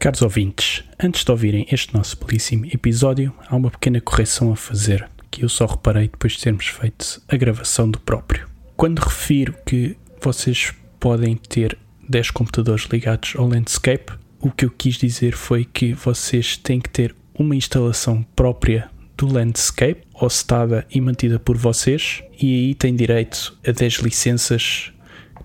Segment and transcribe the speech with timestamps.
[0.00, 5.06] Caros ouvintes, antes de ouvirem este nosso belíssimo episódio, há uma pequena correção a fazer,
[5.30, 8.48] que eu só reparei depois de termos feito a gravação do próprio.
[8.78, 11.76] Quando refiro que vocês podem ter
[12.08, 16.88] 10 computadores ligados ao Landscape, o que eu quis dizer foi que vocês têm que
[16.88, 23.54] ter uma instalação própria do Landscape, hostada e mantida por vocês, e aí têm direito
[23.66, 24.94] a 10 licenças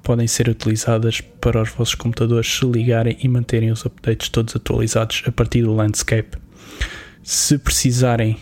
[0.05, 5.23] podem ser utilizadas para os vossos computadores se ligarem e manterem os updates todos atualizados
[5.25, 6.37] a partir do Landscape.
[7.23, 8.37] Se precisarem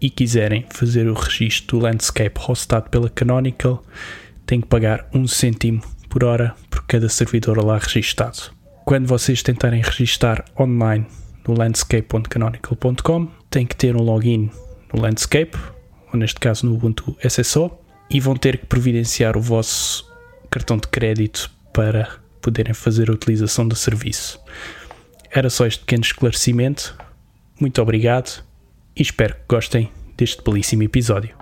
[0.00, 3.84] e quiserem fazer o registro do Landscape hostado pela Canonical,
[4.44, 8.50] têm que pagar um cêntimo por hora por cada servidor lá registado.
[8.84, 11.06] Quando vocês tentarem registar online
[11.46, 14.50] no landscape.canonical.com, têm que ter um login
[14.92, 15.56] no Landscape,
[16.12, 17.70] ou neste caso no Ubuntu SSO,
[18.10, 20.05] e vão ter que providenciar o vosso
[20.50, 22.08] cartão de crédito para
[22.40, 24.40] poderem fazer a utilização do serviço.
[25.30, 26.96] Era só este pequeno esclarecimento.
[27.60, 28.42] Muito obrigado
[28.94, 31.34] e espero que gostem deste belíssimo episódio.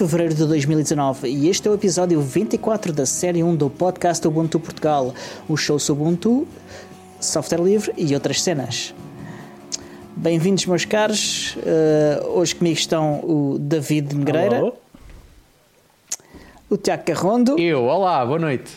[0.00, 4.58] Fevereiro de 2019 e este é o episódio 24 da série 1 do podcast Ubuntu
[4.58, 5.14] Portugal,
[5.46, 6.48] o show sobre Ubuntu,
[7.20, 8.94] software livre e outras cenas.
[10.16, 11.54] Bem-vindos, meus caros.
[11.56, 14.72] Uh, hoje comigo estão o David Negreira, Alô?
[16.70, 18.70] o Tiago Carrondo Eu, olá, boa noite.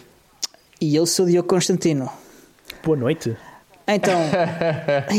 [0.81, 2.09] e eu sou o Diogo Constantino.
[2.83, 3.33] Boa noite.
[3.87, 4.17] Então,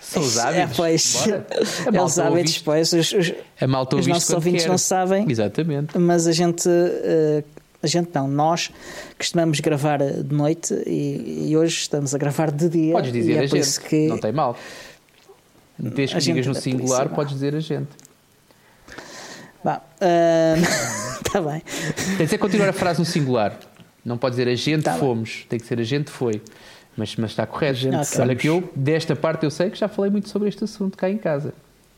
[0.00, 0.72] São os hábitos.
[0.72, 1.24] É, pois.
[1.86, 2.92] A é os hábitos, pois.
[2.92, 4.68] Os, os, A malta os nossos ouvintes quer.
[4.68, 5.30] não sabem.
[5.30, 5.98] Exatamente.
[5.98, 7.42] mas a gente, eh,
[7.82, 8.70] a gente não, nós
[9.16, 12.92] costumamos gravar de noite e, e hoje estamos a gravar de dia.
[12.92, 14.56] Podes dizer é a gente, que não tem mal.
[15.78, 17.88] Desde que digas no é singular, podes dizer a gente.
[19.58, 19.82] Está
[21.32, 21.62] tá bem.
[22.18, 23.58] Tem ser continuar a frase no singular.
[24.04, 25.00] Não pode dizer a gente Tá bem.
[25.00, 26.42] fomos, tem que ser a gente foi.
[27.00, 27.78] Mas, mas está correto.
[27.78, 30.98] gente Olha que eu, desta parte, eu sei que já falei muito sobre este assunto
[30.98, 31.54] cá em casa.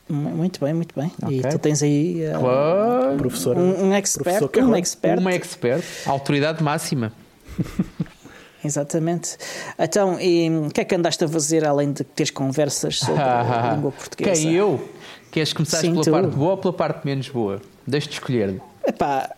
[0.07, 1.11] Mu- Muito bem, muito bem.
[1.29, 1.51] E Ok.
[1.51, 3.17] tu tens aí Claro.
[3.17, 5.19] Professor, um, um expert, professor um expert.
[5.19, 7.11] Uma expert, autoridade máxima.
[8.63, 9.37] Exatamente.
[9.77, 13.73] Então, e o que é que andaste a fazer além de teres conversas sobre a
[13.75, 14.41] língua portuguesa?
[14.41, 14.89] Quem eu?
[15.31, 16.11] Queres começar Sim, pela tu.
[16.11, 17.61] parte boa ou pela parte menos boa?
[17.85, 18.61] Deixa-te escolher.
[18.87, 19.29] Epá,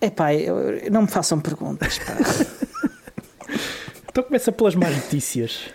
[0.00, 1.98] epá eu- não me façam perguntas.
[4.12, 5.70] Então começa pelas más notícias.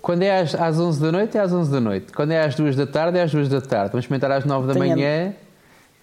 [0.00, 2.12] Quando é às, às 11 da noite, é às 11 da noite.
[2.12, 3.92] Quando é às 2 da tarde, é às 2 da tarde.
[3.92, 5.34] Vamos experimentar às 9 da Tenho- manhã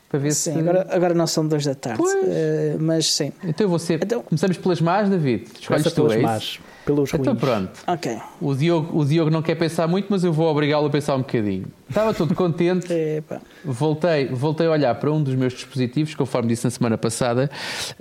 [0.09, 0.59] para ver sim, se.
[0.59, 3.31] agora, agora não são duas da tarde, eh, mas sim.
[3.44, 4.00] Então eu vou ser.
[4.03, 5.47] Então- Começamos pelas más, David.
[5.59, 7.40] Escolhes tu, pelas é más, pelos Então ruins.
[7.40, 7.72] pronto.
[7.88, 8.18] Ok.
[8.41, 11.20] O Diogo, o Diogo não quer pensar muito, mas eu vou obrigá-lo a pensar um
[11.20, 11.68] bocadinho.
[11.88, 12.90] Estava todo contente.
[13.64, 17.50] Voltei, voltei a olhar para um dos meus dispositivos, conforme disse na semana passada,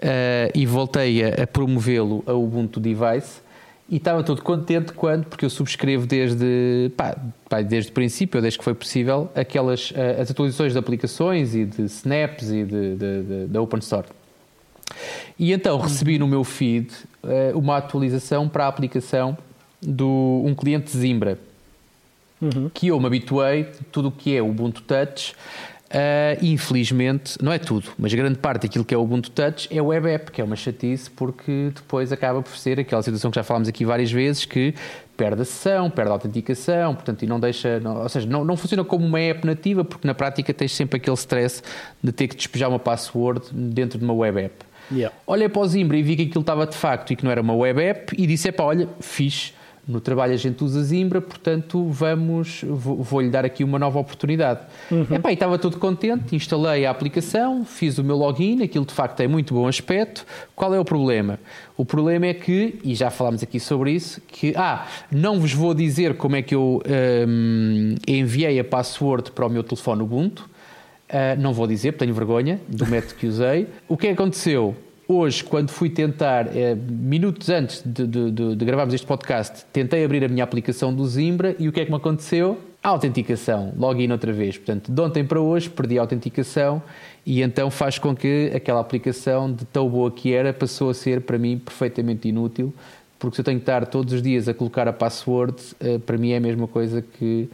[0.01, 3.49] eh, e voltei a, a promovê-lo a Ubuntu Device.
[3.91, 7.17] E estava todo contente quando, porque eu subscrevo desde, pá,
[7.49, 11.65] pá, desde o princípio, desde que foi possível, aquelas eh, as atualizações de aplicações e
[11.65, 14.07] de snaps e de, de- de- da Open Store.
[15.37, 16.89] E então recebi no meu feed
[17.25, 19.37] eh, uma atualização para a aplicação
[19.83, 21.39] do um cliente Zimbra.
[22.73, 25.35] Que eu me habituei, tudo o que é o Ubuntu Touch,
[25.93, 29.83] eh, infelizmente, não é tudo, mas grande parte daquilo que é o Ubuntu Touch é
[29.83, 33.35] o web app, que é uma chatice, porque depois acaba por ser aquela situação que
[33.37, 34.75] já falámos aqui várias vezes, que
[35.17, 38.57] perde a sessão, perde a autenticação, portanto, e não deixa, não- ou seja, não, não
[38.57, 41.63] funciona como uma app nativa, porque na prática tens sempre aquele stress
[42.03, 44.55] de ter que despejar uma password dentro de uma web app.
[44.93, 45.15] Yeah.
[45.27, 47.41] Olhei para o Zimbra e vi que aquilo estava de facto e que não era
[47.41, 49.53] uma web app e disse: "Epá, olha, fixe,
[49.89, 54.61] no trabalho a gente usa Zimbra, portanto vamos, vou- vou-lhe dar aqui uma nova oportunidade.
[55.11, 59.17] Epá, e estava todo contente, instalei a aplicação, fiz o meu login, aquilo de facto
[59.17, 60.25] tem muito bom aspecto.
[60.55, 61.39] Qual é o problema?
[61.77, 65.75] O problema é que, e já falámos aqui sobre isso, que, ah, não vos vou
[65.75, 66.83] dizer como é que eu
[67.29, 70.49] hum, enviei a password para o meu telefone Ubuntu,
[71.13, 73.67] Uh, não vou dizer, porque tenho vergonha do método que usei.
[73.89, 74.77] O que é que aconteceu?
[75.13, 80.05] Hoje, quando fui tentar, eh, minutos antes de, de- de- de gravarmos este podcast, tentei
[80.05, 82.57] abrir a minha aplicação do Zimbra e o que é que me aconteceu?
[82.81, 84.57] A autenticação, login outra vez.
[84.57, 86.81] Portanto, de ontem para hoje perdi a autenticação
[87.27, 91.23] e então faz com que aquela aplicação, de tão boa que era, passou a ser
[91.23, 92.73] para mim perfeitamente inútil,
[93.19, 96.17] porque se eu tenho que estar todos os dias a colocar a password, eh, para
[96.17, 97.49] mim é a mesma coisa que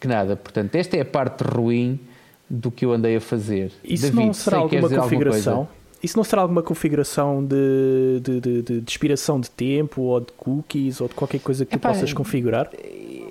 [0.00, 0.36] que nada.
[0.36, 2.00] Portanto, esta é a parte ruim
[2.48, 3.72] do que eu andei a fazer.
[3.84, 5.52] Isso David, não será alguma configuração?
[5.52, 10.20] Alguma isso não será alguma configuração de, de, de, de, de expiração de tempo ou
[10.20, 12.70] de cookies ou de qualquer coisa que Epá, tu possas configurar?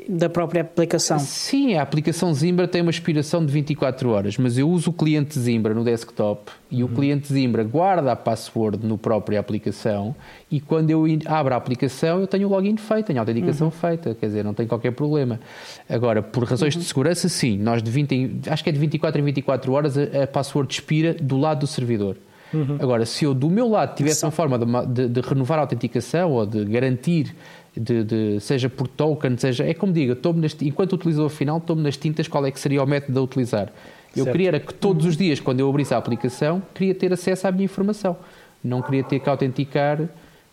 [0.07, 1.17] da própria aplicação.
[1.19, 5.39] Sim, a aplicação Zimbra tem uma expiração de 24 horas, mas eu uso o cliente
[5.39, 6.89] Zimbra no desktop e uhum.
[6.89, 10.15] o cliente Zimbra guarda a password no própria aplicação
[10.51, 13.71] e quando eu abro a aplicação eu tenho o login feito, tenho a autenticação uhum.
[13.71, 15.39] feita, quer dizer, não tem qualquer problema.
[15.87, 16.81] Agora, por razões uhum.
[16.81, 20.23] de segurança, sim, nós de 20, acho que é de 24 em 24 horas a,
[20.23, 22.17] a password expira do lado do servidor.
[22.53, 22.77] Uhum.
[22.79, 26.31] Agora, se eu do meu lado tivesse uma forma de, de, de, renovar a autenticação
[26.31, 27.35] ou de garantir
[27.75, 29.65] de, seja por token, seja.
[29.65, 32.85] É como digo, nas, enquanto utilizador final, estou-me nas tintas qual é que seria o
[32.85, 33.71] método a utilizar.
[34.15, 34.31] Eu certo.
[34.31, 37.51] queria era que todos os dias, quando eu abrisse a aplicação, queria ter acesso à
[37.51, 38.15] minha informação.
[38.63, 40.00] Não queria ter que autenticar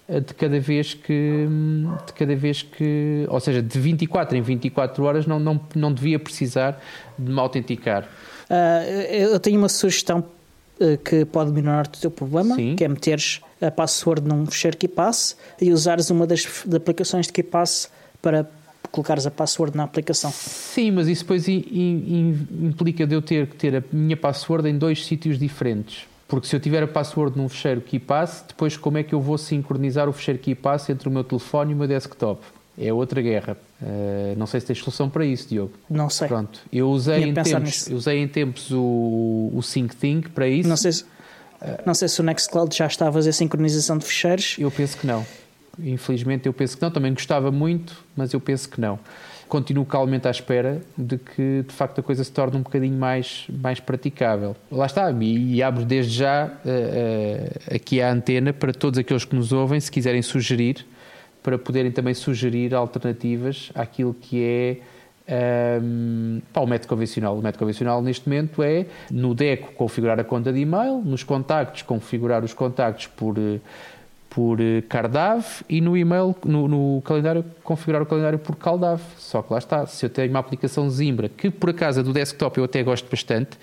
[0.08, 1.46] eh, de cada vez que.
[2.06, 3.26] De cada vez que.
[3.28, 6.82] Ou seja, de 24 em 24 horas não, não, não devia precisar
[7.18, 8.08] de me autenticar.
[8.48, 10.24] Uh, eu tenho uma sugestão
[11.04, 12.74] que pode melhorar o teu problema, Sim.
[12.76, 17.90] que é meteres a password num fecheiro KeePass e usares uma das aplicações de KeePass
[18.22, 18.48] para
[18.90, 20.30] colocares a password na aplicação.
[20.32, 25.04] Sim, mas isso depois implica de eu ter que ter a minha password em dois
[25.06, 26.08] sítios diferentes.
[26.26, 29.36] Porque se eu tiver a password num fecheiro KeePass, depois como é que eu vou
[29.36, 32.40] sincronizar o fecheiro KeePass entre o meu telefone e o meu desktop?
[32.80, 33.58] É outra guerra.
[33.82, 35.72] Uh, não sei se tens solução para isso, Diogo.
[35.88, 36.26] Não sei.
[36.26, 36.60] Pronto.
[36.72, 40.66] Eu usei, em tempos, usei em tempos o, o SyncThink para isso.
[40.66, 41.06] Não sei, se, uh,
[41.84, 44.56] não sei se o Nextcloud já está a fazer sincronização de ficheiros.
[44.58, 45.26] Eu penso que não.
[45.78, 46.90] Infelizmente eu penso que não.
[46.90, 48.98] Também gostava muito, mas eu penso que não.
[49.46, 53.44] Continuo calmamente à espera de que de facto a coisa se torne um bocadinho mais,
[53.48, 54.56] mais praticável.
[54.70, 59.34] Lá está, e, e abro desde já uh, aqui a antena para todos aqueles que
[59.34, 60.86] nos ouvem, se quiserem sugerir
[61.42, 64.76] para poderem também sugerir alternativas àquilo que é
[65.82, 67.38] um, o método convencional.
[67.38, 71.82] O método convencional neste momento é no DECO configurar a conta de e-mail, nos contactos
[71.82, 73.36] configurar os contactos por,
[74.28, 74.58] por
[74.88, 79.00] Cardav e no e-mail, no, no, calendário, configurar o calendário por Caldav.
[79.16, 82.58] Só que lá está, se eu tenho uma aplicação Zimbra, que por acaso do desktop
[82.58, 83.58] eu até gosto bastante,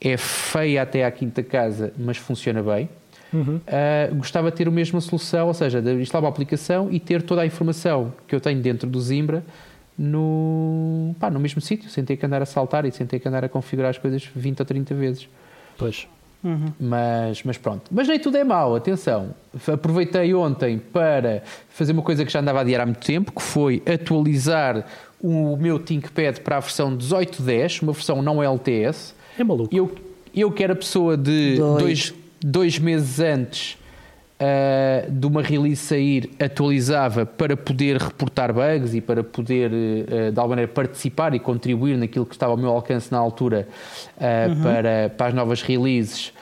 [0.00, 2.88] é feia até à quinta casa, mas funciona bem
[3.32, 3.56] uhum.
[3.56, 7.22] uh, gostava de ter a mesma solução, ou seja, de instalar uma aplicação e ter
[7.22, 9.44] toda a informação que eu tenho dentro do Zimbra
[9.96, 13.28] no, pá, no mesmo sítio, sem ter que andar a saltar e sem ter que
[13.28, 15.28] andar a configurar as coisas 20 ou 30 vezes.
[15.76, 16.06] Pois.
[16.42, 16.72] Uhum.
[16.80, 17.82] Mas, mas pronto.
[17.90, 19.34] Mas nem tudo é mau, atenção.
[19.70, 23.42] Aproveitei ontem para fazer uma coisa que já andava a adiar há muito tempo, que
[23.42, 24.86] foi atualizar
[25.22, 29.14] o meu ThinkPad para a versão 18.10, uma versão não LTS.
[29.38, 29.74] É maluco.
[29.74, 29.94] Eu,
[30.34, 33.78] eu que era pessoa de dois, dois meses antes
[34.40, 40.38] uh, de uma release sair, atualizava para poder reportar bugs e para poder, uh, de
[40.38, 43.68] alguma maneira, participar e contribuir naquilo que estava ao meu alcance na altura
[44.16, 44.62] uh, uhum.
[44.62, 46.32] para, para as novas releases.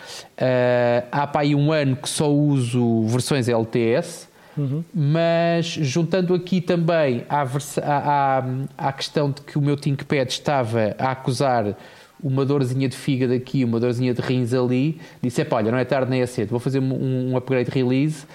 [1.10, 4.28] há para aí um ano que só uso versões LTS.
[4.56, 4.82] Uhum.
[4.92, 8.44] Mas juntando aqui também à, à, à,
[8.76, 11.76] à questão de que o meu ThinkPad estava a acusar
[12.22, 16.10] uma dorzinha de fígado aqui, uma dorzinha de rins ali, disse: olha, não é tarde
[16.10, 18.26] nem é cedo, vou fazer um, um upgrade release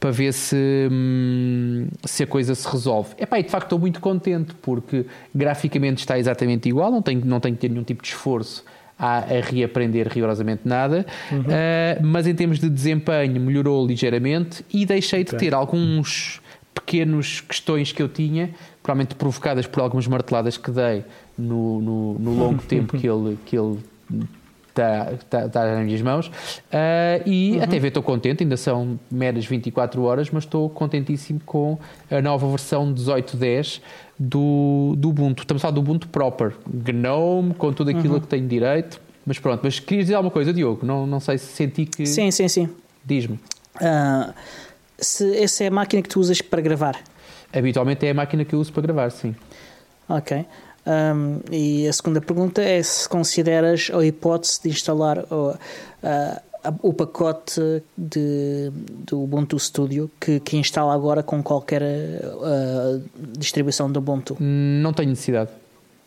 [0.00, 3.10] para ver se, hum, se a coisa se resolve.
[3.18, 7.40] Epá, e de facto estou muito contente porque graficamente está exatamente igual, não tenho, não
[7.40, 8.64] tenho que ter nenhum tipo de esforço
[8.98, 11.40] a, a reaprender rigorosamente nada, uhum.
[11.40, 11.44] uh,
[12.02, 15.38] mas em termos de desempenho melhorou ligeiramente e deixei okay.
[15.38, 16.40] de ter alguns
[16.74, 18.50] pequenos questões que eu tinha,
[18.82, 21.04] provavelmente provocadas por algumas marteladas que dei
[21.38, 23.78] no, no, no longo tempo que ele, que ele
[24.68, 26.28] está, está, está nas minhas mãos.
[26.28, 27.62] Uh, e uhum.
[27.62, 31.78] até ver estou contente, ainda são meras 24 horas, mas estou contentíssimo com
[32.10, 33.80] a nova versão 18.10
[34.18, 35.42] do, do Ubuntu.
[35.42, 38.20] Estamos a falar do Ubuntu proper, GNOME, com tudo aquilo uhum.
[38.20, 39.00] que tenho direito.
[39.26, 40.86] Mas pronto, mas querias dizer alguma coisa, Diogo?
[40.86, 42.06] Não, não sei se senti que.
[42.06, 42.68] Sim, sim, sim.
[43.04, 43.38] Diz-me.
[43.76, 44.32] Uh,
[44.98, 46.98] se essa é a máquina que tu usas para gravar?
[47.52, 49.34] Habitualmente é a máquina que eu uso para gravar, sim.
[50.08, 50.46] Ok.
[50.86, 55.54] Um, e a segunda pergunta é se consideras a hipótese de instalar o,
[56.82, 58.70] o pacote de,
[59.06, 63.02] do Ubuntu Studio que, que instala agora com qualquer uh,
[63.36, 64.36] distribuição do Ubuntu?
[64.40, 65.50] Não tenho necessidade.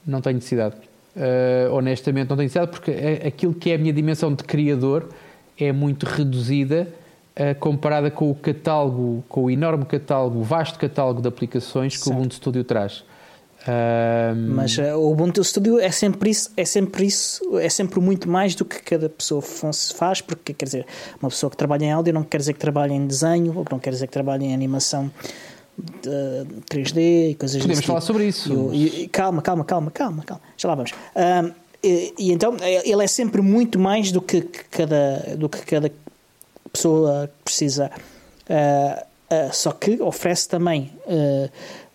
[0.06, 0.76] Não tenho necessidade.
[1.16, 5.10] Uh, honestamente, não tenho necessidade porque é, aquilo que é a minha dimensão de criador
[5.58, 6.88] é muito reduzida
[7.36, 12.04] uh, comparada com o catálogo, com o enorme catálogo, o vasto catálogo de aplicações que
[12.04, 12.16] certo.
[12.16, 13.04] o Ubuntu Studio traz.
[13.68, 14.56] Um...
[14.56, 18.56] Mas uh, o Ubuntu Studio é sempre isso, é sempre isso, é sempre muito mais
[18.56, 20.86] do que cada pessoa faz, porque quer dizer,
[21.22, 23.78] uma pessoa que trabalha em áudio não quer dizer que trabalhe em desenho, ou não
[23.78, 25.12] quer dizer que trabalhe em animação
[25.78, 28.08] de 3D e coisas Podemos falar tipo.
[28.08, 28.70] sobre isso.
[28.74, 30.42] E- e- calma, calma, calma, calma, calma.
[30.58, 30.92] Já lá vamos.
[31.16, 31.52] Ahm,
[31.84, 35.92] e, e então ele é sempre muito mais do que cada, do que cada
[36.74, 37.92] pessoa precisa.
[38.50, 39.06] Ah,
[39.52, 40.92] só que oferece também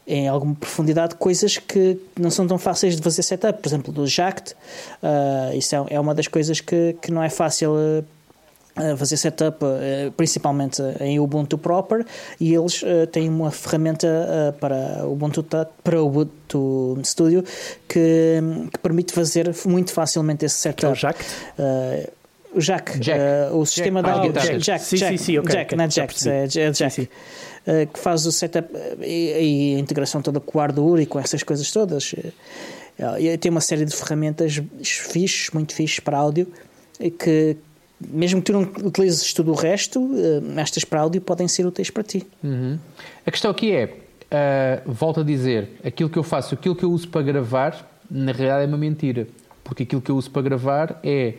[0.07, 3.61] em alguma profundidade coisas que não são tão fáceis de fazer setup.
[3.61, 4.55] Por exemplo, do Jact,
[5.03, 7.75] ah, isso é, é uma das coisas que, que não é fácil.
[7.77, 8.05] ah,
[8.79, 9.65] a fazer setup,
[10.19, 12.05] principalmente em Ubuntu proper,
[12.39, 15.43] e eles têm uma ferramenta para o Ubuntu,
[15.83, 17.43] para o Ubuntu Studio
[17.89, 18.39] que,
[18.71, 21.01] que permite fazer muito facilmente esse Que é o setup.
[21.01, 21.25] Jack.
[21.59, 22.11] Eh,
[22.55, 23.19] o Jack, Jack.
[23.19, 24.63] eh, o sistema para da as Jack, guitarras.
[24.63, 26.77] Jack, Sim, Jack, sim, sim, ok, Jack, ok, não é Jack, é, é Jack.
[26.77, 27.09] Sim, sim.
[27.67, 31.07] Eh, que faz o setup eh, e, e a integração toda com o Ardour e
[31.07, 32.15] com essas coisas todas.
[32.99, 36.47] Eh, tem uma série de ferramentas fixes, muito fixes para áudio,
[37.19, 37.57] que
[38.01, 40.11] mesmo que tu não utilizes tudo o resto,
[40.57, 42.27] estas para áudio podem ser úteis para ti.
[42.43, 42.79] Uhum.
[43.27, 43.95] A questão aqui é,
[44.31, 48.33] ah, volto a dizer, aquilo que eu faço, aquilo que eu uso para gravar, na
[48.33, 49.27] realidade é uma mentira.
[49.65, 51.35] Porque aquilo que eu uso para gravar é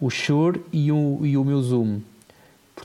[0.00, 2.00] o Shure e o, e o meu Zoom.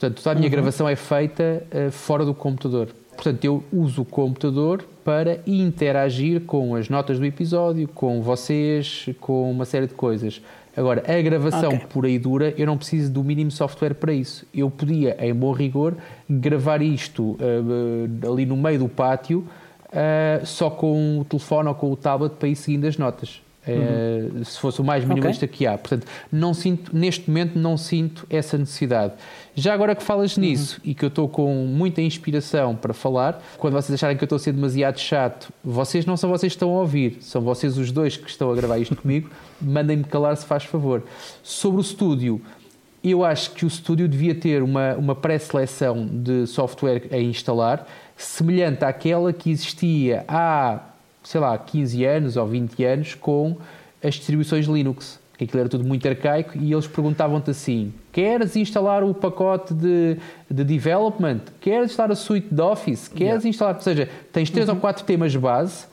[0.06, 2.90] Portanto, toda a minha gravação é feita ah, fora do computador.
[3.16, 9.50] Portanto, eu uso o computador para interagir com as notas do episódio, com vocês, com
[9.50, 10.42] uma série de coisas.
[10.76, 11.88] Agora, a gravação Ok.
[11.90, 14.46] pura e dura, eu não preciso do mínimo software para isso.
[14.54, 15.96] Eu podia, em bom rigor,
[16.30, 19.46] gravar isto ah, ali no meio do pátio,
[19.92, 23.42] ah, só com o telefone ou com o tablet para ir seguindo as notas.
[23.68, 25.78] Eh, se fosse o mais minimalista que há.
[25.78, 29.14] Portanto, não sinto, neste momento não sinto essa necessidade.
[29.56, 33.74] Já agora que falas nisso e que eu estou com muita inspiração para falar, quando
[33.74, 36.76] vocês acharem que eu estou a ser demasiado chato, vocês não são vocês que estão
[36.76, 39.30] a ouvir, são vocês os dois que estão a gravar isto comigo,
[39.60, 41.04] mandem-me calar se faz favor.
[41.42, 42.42] Sobre o estúdio,
[43.04, 48.84] eu acho que o estúdio devia ter uma, uma pré-seleção de software a instalar, semelhante
[48.84, 50.80] àquela que existia há,
[51.26, 53.58] sei lá, 15 anos ou 20 anos com
[54.04, 55.20] as distribuições Linux.
[55.38, 60.18] Que aquilo era tudo muito arcaico e eles perguntavam-te assim: queres instalar o pacote de,
[60.50, 61.42] de development?
[61.60, 63.10] Queres instalar a suite de Office?
[63.10, 63.50] Queres Yeah.
[63.50, 63.76] instalar.
[63.76, 65.88] Ou seja, tens três ou quatro temas base,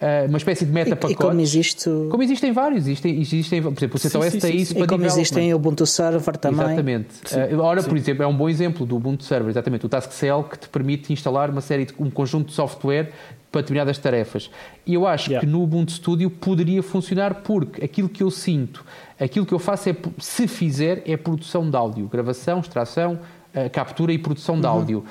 [0.00, 3.72] ah, uma espécie de E, meta e como existe como existem vários, existem, existem por
[3.72, 4.78] exemplo, o Sim, CentOS sim, tem sim, isso sim.
[4.78, 6.66] para e como existem o Ubuntu Server também.
[6.66, 7.08] Exatamente.
[7.34, 10.58] Uh, ora, por exemplo, é um bom exemplo do Ubuntu Server, exatamente, o TaskCell, que
[10.58, 13.10] te permite instalar uma série de um conjunto de software
[13.56, 14.50] para determinadas tarefas.
[14.84, 15.46] E eu acho Yeah.
[15.46, 18.84] que no Ubuntu Studio poderia funcionar porque aquilo que eu sinto,
[19.18, 23.18] aquilo que eu faço é, se fizer, é produção de áudio, gravação, extração,
[23.54, 25.04] uh, captura e produção de áudio.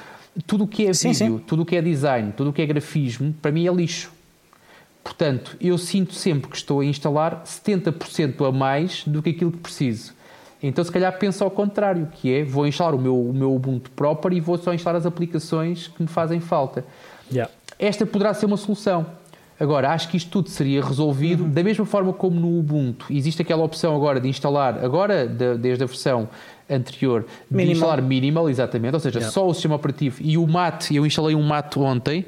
[0.46, 0.94] Tudo o que é Uhum.
[0.94, 3.74] Sim, vídeo, tudo o que é design, tudo o que é grafismo, para mim é
[3.74, 4.12] lixo.
[5.04, 9.58] Portanto, eu sinto sempre que estou a instalar 70% a mais do que aquilo que
[9.58, 10.14] preciso.
[10.62, 13.90] Então, se calhar, penso ao contrário, que é, vou instalar o meu, o meu Ubuntu
[13.92, 16.86] proper e vou só instalar as aplicações que me fazem falta.
[17.32, 17.52] Yeah.
[17.77, 19.05] Esta poderá ser uma solução.
[19.60, 21.50] Agora, acho que isto tudo seria resolvido Uhum.
[21.50, 23.05] da mesma forma como no Ubuntu.
[23.10, 26.27] Existe aquela opção agora de instalar, agora de- desde a versão
[26.70, 27.74] anterior, de Minimal.
[27.75, 29.32] instalar minimal, exatamente, ou seja, Yeah.
[29.34, 32.25] só o sistema operativo e o MAT, eu instalei um MAT ontem,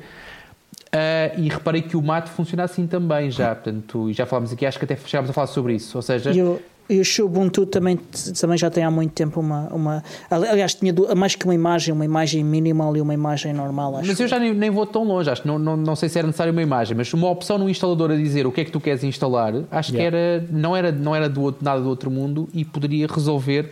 [0.94, 4.66] ah, e reparei que o MAT funciona assim também já, portanto, e já falámos aqui,
[4.66, 7.65] acho que até chegámos a falar sobre isso, ou seja, E o, e o Ubuntu
[7.65, 8.00] também,
[8.39, 9.67] também já tem há muito tempo uma.
[9.74, 13.98] uma aliás, tinha mais que uma imagem, uma imagem minimal e uma imagem normal.
[13.98, 16.08] Acho Mas eu já nem, nem vou tão longe, acho que não, não, não sei
[16.08, 18.65] se era necessário uma imagem, mas uma opção no instalador a dizer o que é
[18.65, 20.17] que tu queres instalar, acho que Yeah.
[20.17, 23.72] era, não era, não era do outro, nada do outro mundo e poderia resolver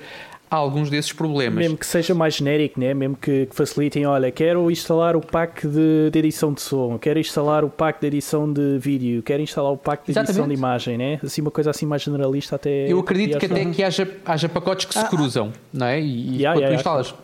[0.56, 1.58] alguns desses problemas.
[1.60, 2.94] Mesmo que seja mais genérico, né?
[2.94, 7.20] mesmo que, que facilitem, olha, quero instalar o pack de, de edição de som, quero
[7.20, 10.48] instalar o pack de edição de vídeo, quero instalar o pack de edição Exatamente.
[10.50, 11.20] de imagem, né?
[11.24, 12.92] assim uma coisa assim mais generalista até.
[12.92, 15.10] Eu acredito que até que haja, haja pacotes que se Ah, ah.
[15.10, 16.00] cruzam, não é?
[16.02, 17.16] E, e Yeah, quando yeah, tu instalas.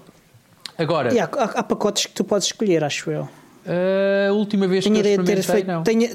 [0.78, 3.28] Agora, E há, há- há pacotes que tu podes escolher, acho eu.
[4.30, 5.68] a última vez Tenho que eu ideia de ter feito.
[5.68, 5.84] não.
[5.84, 6.10] Tenho,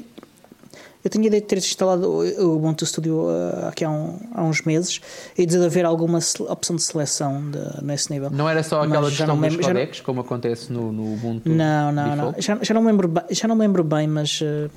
[1.15, 4.99] eu ideia de ter instalado o Ubuntu Studio uh, aqui há, um- há uns meses
[5.37, 8.29] e de haver alguma opção de seleção de- nesse nível.
[8.29, 10.91] Não era só aquela questão não me dos lembro- já não- codecs, como acontece no,
[10.91, 12.35] no Ubuntu Não, não, não.
[12.37, 14.69] Já, já não me lembro bem, já não me lembro bem mas uh,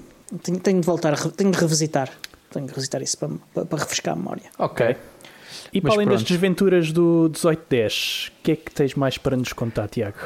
[0.43, 2.11] tenho, tenho de voltar, tenho de revisitar.
[2.53, 4.45] Tenho de revisitar isso para, para, para refrescar a memória.
[4.59, 4.97] Ok.
[5.73, 6.29] E para Mas além das pronto.
[6.29, 10.17] desventuras do 1810, o que é que tens mais para nos contar, Tiago?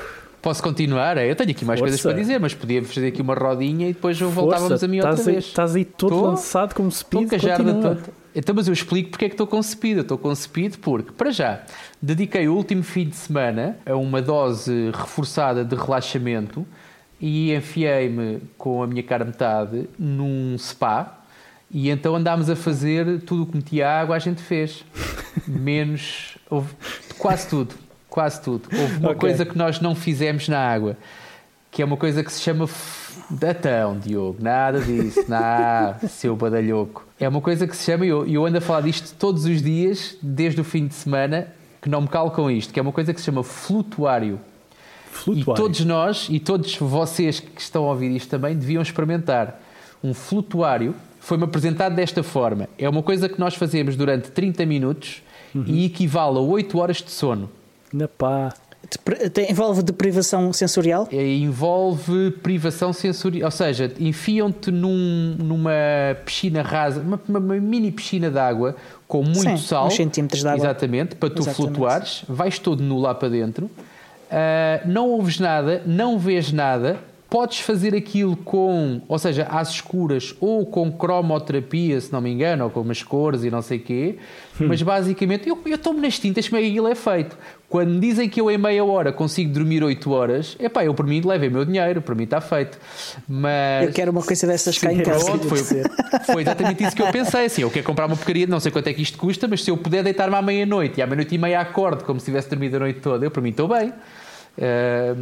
[0.45, 1.17] Posso continuar?
[1.17, 1.91] É, Eu tenho aqui mais Força.
[1.93, 4.99] coisas para dizer, mas podia fazer aqui uma rodinha e depois voltávamos Força, a mim
[5.01, 5.45] outra aí- vez.
[5.47, 7.99] Estás aí todo Tô- lançado como Estou speed, toda.
[8.37, 9.97] Então, mas eu explico porque é que estou com speed.
[9.97, 11.63] Eu estou com speed porque, para já,
[12.03, 16.67] dediquei o último fim de semana a uma dose reforçada de relaxamento
[17.19, 21.23] e enfiei-me com a minha cara metade num spa
[21.71, 24.85] e então andámos a fazer tudo o que metia água, a gente fez.
[25.49, 26.37] Menos.
[26.51, 26.69] Houve
[27.19, 27.75] quase tudo.
[28.15, 28.69] Quase tudo.
[28.73, 29.21] Houve uma Ok.
[29.21, 30.97] coisa que nós não fizemos na água
[31.75, 32.69] que é uma coisa que se chama
[33.29, 37.05] Datão, Diogo, nada disso, nada, seu badalhoco.
[37.19, 39.61] É uma coisa que se chama, e eu, eu ando a falar disto todos os
[39.61, 41.49] dias, desde o fim de semana,
[41.83, 44.39] que não me calo com isto, que é uma coisa que se chama flutuário.
[45.11, 45.53] Flutuário.
[45.53, 49.61] E todos nós, e todos vocês que estão a ouvir isto também, deviam experimentar.
[50.03, 52.69] Um flutuário foi-me apresentado desta forma.
[52.79, 55.65] É uma coisa que nós fazemos durante 30 minutos uhum.
[55.67, 57.51] e equivale a 8 horas de sono.
[57.95, 58.53] Na pá.
[59.49, 61.09] Envolve deprivação sensorial?
[61.13, 65.73] É, envolve privação sensorial, ou seja, enfiam-te num, numa
[66.25, 69.87] piscina rasa, uma, uma mini piscina de água com muito Sim, sal.
[69.87, 70.59] Uns centímetros de água.
[70.59, 71.57] Exatamente, para tu exatamente.
[71.57, 76.99] flutuares, vais todo nu lá para dentro, uh, não ouves nada, não vês nada,
[77.35, 82.63] podes fazer aquilo com, ou seja, às escuras ou com cromoterapia, se não me engano,
[82.63, 84.19] ou com umas cores e não sei o quê,
[84.61, 84.67] hum.
[84.69, 87.37] mas basicamente eu, eu tomo nas tintas como é que aquilo é feito.
[87.69, 90.95] Quando me dizem que eu em meia hora consigo dormir 8 horas, é pá, eu
[90.95, 92.79] por mim levei meu dinheiro, para mim está feito.
[93.29, 93.87] Mas.
[93.87, 95.25] Eu quero uma coisa dessas cá em casa.
[95.25, 97.47] Pronto, foi, foi, exatamente isso que eu pensei.
[97.47, 99.73] Assim, eu quero comprar uma porcaria, não sei quanto é que isto custa, mas se
[99.73, 102.77] eu puder deitar-me à meia-noite e à meia-noite e meia acorde como se tivesse dormido
[102.77, 103.93] a noite toda, eu por mim estou bem.
[104.57, 105.13] É,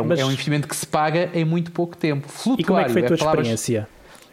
[0.00, 0.20] um, mas...
[0.20, 2.28] é um investimento que se paga em muito pouco tempo.
[2.28, 3.46] Flutuário, e como é que foi a tua palavras...
[3.46, 3.88] experiência?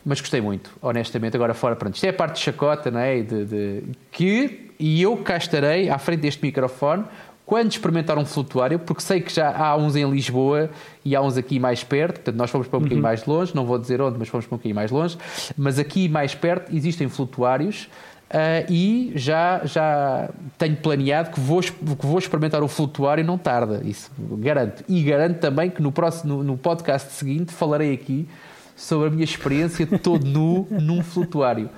[0.06, 1.36] Mas gostei muito, honestamente.
[1.36, 3.22] Agora fora, pronto, isto é a parte de chacota, não é?
[3.22, 7.06] De, de, que, e eu cá estarei à frente deste microfone
[7.46, 10.70] quando experimentar um flutuário, porque sei que já há uns em Lisboa
[11.04, 12.84] e há uns aqui mais perto, portanto nós fomos para um uhum.
[12.84, 15.18] bocadinho mais longe, não vou dizer onde, mas fomos para um bocadinho mais longe,
[15.58, 17.90] mas aqui mais perto existem flutuários
[18.32, 23.82] Uh, e já, já tenho planeado que vou, que vou experimentar o flutuário não tarda,
[23.84, 24.86] isso garanto.
[24.88, 28.26] E garanto também que no, próximo, no, no podcast seguinte falarei aqui
[28.74, 31.70] sobre a minha experiência todo nu num flutuário.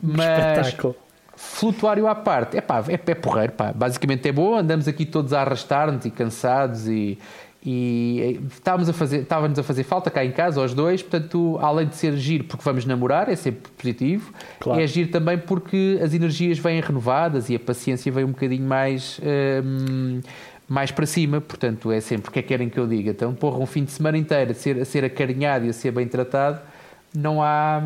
[0.00, 0.96] Mas, Espetáculo.
[1.34, 3.72] Flutuário à parte, é pá, é, é porreiro, pá.
[3.72, 7.16] basicamente é bom, andamos aqui todos a arrastar-nos e cansados e,
[7.70, 11.86] e estávamos a fazer, estávamos a fazer falta cá em casa, os dois, portanto, além
[11.86, 14.80] de ser giro porque vamos namorar, é sempre positivo, claro.
[14.80, 19.20] é giro também porque as energias vêm renovadas e a paciência vem um bocadinho mais,
[19.62, 20.22] hum,
[20.66, 23.10] mais para cima, portanto, é sempre o que é que querem que eu diga.
[23.10, 25.90] Então, porra, um fim de semana inteiro a ser, a ser acarinhado e a ser
[25.90, 26.62] bem tratado
[27.14, 27.82] não há,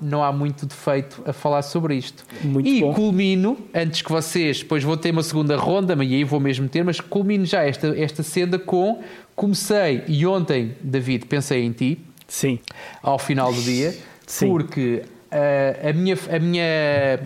[0.00, 2.24] não há muito defeito a falar sobre isto.
[2.42, 2.94] Muito e bom.
[2.94, 6.82] culmino, antes que vocês, depois vou ter uma segunda ronda, mas aí vou mesmo ter,
[6.82, 9.02] mas culmino já esta, esta senda com.
[9.36, 11.98] Comecei, e ontem, David, pensei em ti.
[12.26, 12.58] Sim.
[13.02, 13.94] Ao final do dia,
[14.26, 14.48] Sim.
[14.48, 16.64] porque uh, a, minha, a, minha,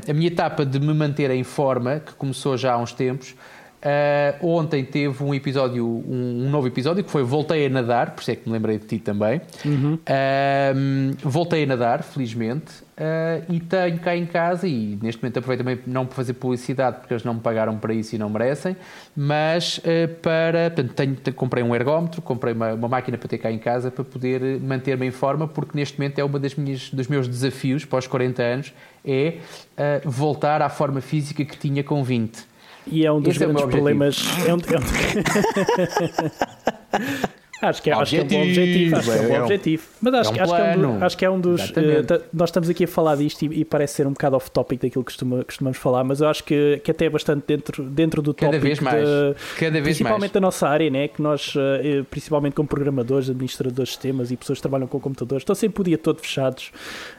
[0.09, 3.35] a minha etapa de me manter em forma, que começou já há uns tempos,
[3.79, 8.23] Uh, ontem teve um episódio, um, um, novo episódio que foi Voltei a Nadar, por
[8.23, 9.41] isso é que me lembrei de ti também.
[9.65, 9.95] Uhum.
[9.95, 15.61] Uh, voltei a nadar, felizmente, uh, e tenho cá em casa, e neste momento aproveito
[15.61, 18.77] também não para fazer publicidade, porque eles não me pagaram para isso e não merecem,
[19.17, 19.81] mas
[20.23, 20.71] para.
[20.71, 24.03] Portanto, tenho, comprei um ergómetro, comprei uma, uma, máquina para ter cá em casa para
[24.03, 28.43] poder manter-me em forma, porque neste momento é um dos meus desafios para os 40
[28.43, 28.73] anos,
[29.05, 29.39] é
[30.05, 32.48] voltar à forma física que tinha com 20.
[32.91, 34.25] E é um dos Esse grandes é problemas.
[34.47, 34.83] É um, é um...
[37.61, 38.97] Acho que, é, acho que é um bom objetivo.
[38.97, 39.83] Acho que é um bom é objetivo.
[40.01, 41.71] Mas acho, é um acho, que é um, acho que é um dos.
[41.71, 41.75] Uh,
[42.33, 45.13] nós estamos aqui a falar disto e, e, parece ser um bocado off-topic daquilo que
[45.13, 48.53] costuma, costumamos falar, mas eu acho que, que até é bastante dentro, dentro do Cada
[48.53, 48.65] tópico.
[48.65, 49.05] Vez mais.
[49.05, 50.33] De, Cada vez principalmente mais.
[50.33, 51.09] da nossa área, né?
[51.09, 55.43] que nós, uh, principalmente como programadores, administradores de sistemas e pessoas que trabalham com computadores,
[55.43, 56.71] estão sempre o dia todo fechados,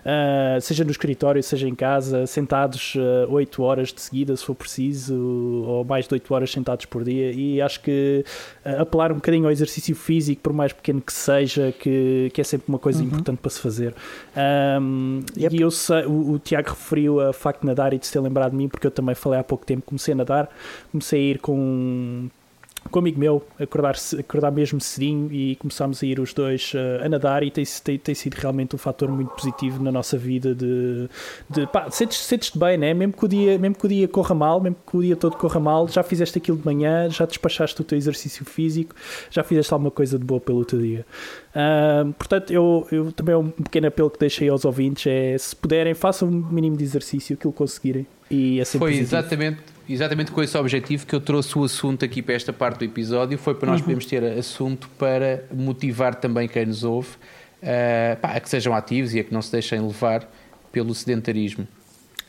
[0.06, 4.56] uh, seja no escritório, seja em casa, sentados uh, 8 horas de seguida, se for
[4.56, 5.15] preciso,
[5.67, 7.32] ou mais de 8 horas sentados por dia.
[7.34, 8.23] E acho que
[8.80, 12.70] apelar um bocadinho ao exercício físico, por mais pequeno que seja, que, que é sempre
[12.70, 13.08] uma coisa uhum.
[13.08, 13.96] importante para se fazer.
[14.82, 15.56] Um, yep.
[15.56, 18.20] E eu sei, o, o, Tiago referiu a facto de nadar e de se ter
[18.20, 20.50] lembrado de mim, porque eu também falei há pouco tempo, comecei a nadar,
[20.92, 22.30] comecei a ir com
[22.89, 27.06] com um amigo meu, acordar, acordar mesmo cedinho e começámos a ir os dois uh,
[27.06, 30.56] a nadar e tem, tem, tem, sido realmente um fator muito positivo na nossa vida
[30.56, 31.10] de,
[31.50, 32.94] de pá, sentes-te sentes bem, né?
[32.94, 35.36] mesmo, que o dia, mesmo que o dia corra mal, mesmo que o dia todo
[35.36, 38.96] corra mal, já fizeste aquilo de manhã, já despachaste o teu exercício físico,
[39.30, 41.06] já fizeste alguma coisa de boa pelo teu dia.
[41.50, 45.56] Uh, portanto, eu, eu também é um pequeno apelo que deixei aos ouvintes é se
[45.56, 48.08] puderem, façam um mínimo de exercício, aquilo que conseguirem.
[48.30, 49.04] E é Foi positivo.
[49.04, 49.62] exatamente
[49.93, 53.38] exatamente com esse objetivo que eu trouxe o assunto aqui para esta parte do episódio,
[53.38, 53.86] foi para nós uhum.
[53.86, 59.13] podermos ter assunto para motivar também quem nos ouve uh, pá, a que sejam ativos
[59.13, 60.30] e a que não se deixem levar
[60.71, 61.67] pelo sedentarismo.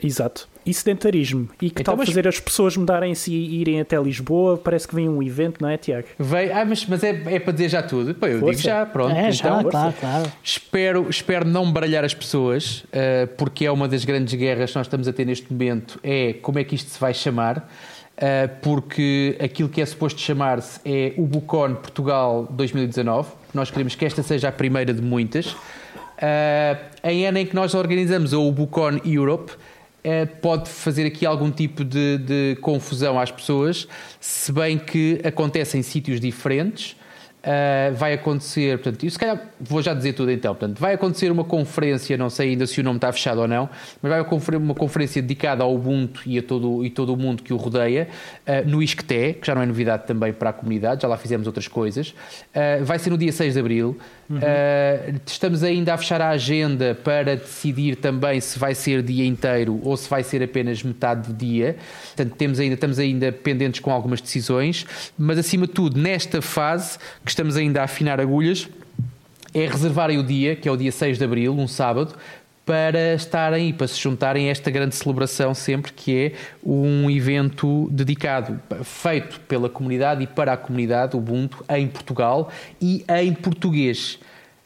[0.02, 0.48] Exato.
[0.64, 1.48] E sedentarismo.
[1.60, 2.08] E que então, tal mas...
[2.08, 4.58] fazer as pessoas mudarem-se e irem até Lisboa?
[4.58, 6.06] Parece que vem um evento, não é, Tiago?
[6.18, 8.14] Vem, ah, mas, mas é, é para dizer já tudo.
[8.14, 8.56] Pô, eu Força.
[8.56, 9.14] digo já, pronto.
[9.14, 10.32] É, já, então, claro, claro.
[10.42, 14.86] Espero, espero não baralhar as pessoas, uh, porque é uma das grandes guerras que nós
[14.86, 17.70] estamos a ter neste momento, é como é que isto se vai chamar.
[18.16, 24.04] Uh, porque aquilo que é suposto chamar-se é o Bucon Portugal 2019 nós queremos que
[24.04, 25.52] esta seja a primeira de muitas.
[25.52, 29.52] Uh, em ano em que nós organizamos a Ubucon Europe,
[30.40, 33.86] pode fazer aqui algum tipo de, de confusão às pessoas,
[34.18, 36.96] se bem que acontece em sítios diferentes.
[37.40, 40.54] Uh, vai acontecer, portanto, isso se calhar vou já dizer tudo então.
[40.54, 43.66] Portanto, vai acontecer uma conferência, não sei ainda se o nome está fechado ou não,
[44.02, 47.42] mas vai acontecer uma conferência dedicada ao Ubuntu e a todo, e todo o mundo
[47.42, 48.08] que o rodeia,
[48.46, 51.46] uh, no ISCTE, que já não é novidade também para a comunidade, já lá fizemos
[51.46, 52.10] outras coisas.
[52.10, 53.96] Uh, vai ser no dia 6 de abril.
[54.30, 54.38] Uhum.
[55.26, 59.96] estamos ainda a fechar a agenda para decidir também se vai ser dia inteiro ou
[59.96, 61.74] se vai ser apenas metade do dia.
[62.14, 64.86] Portanto, temos ainda, estamos ainda pendentes com algumas decisões,
[65.18, 66.96] mas acima de tudo, nesta fase
[67.30, 68.68] que estamos ainda a afinar agulhas,
[69.54, 72.16] é reservarem o dia, que é o dia 6 de Abril, um sábado,
[72.66, 76.32] para estarem e para se juntarem a esta grande celebração sempre que é
[76.64, 83.32] um evento dedicado, feito pela comunidade e para a comunidade Ubuntu em Portugal e em
[83.32, 84.18] português.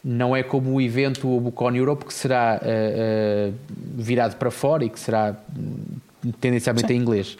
[0.03, 3.53] Não é como o evento Ubucon Europe que será uh, uh,
[3.95, 6.93] virado para fora e que será hum, tendencialmente Sim.
[6.93, 7.37] em inglês.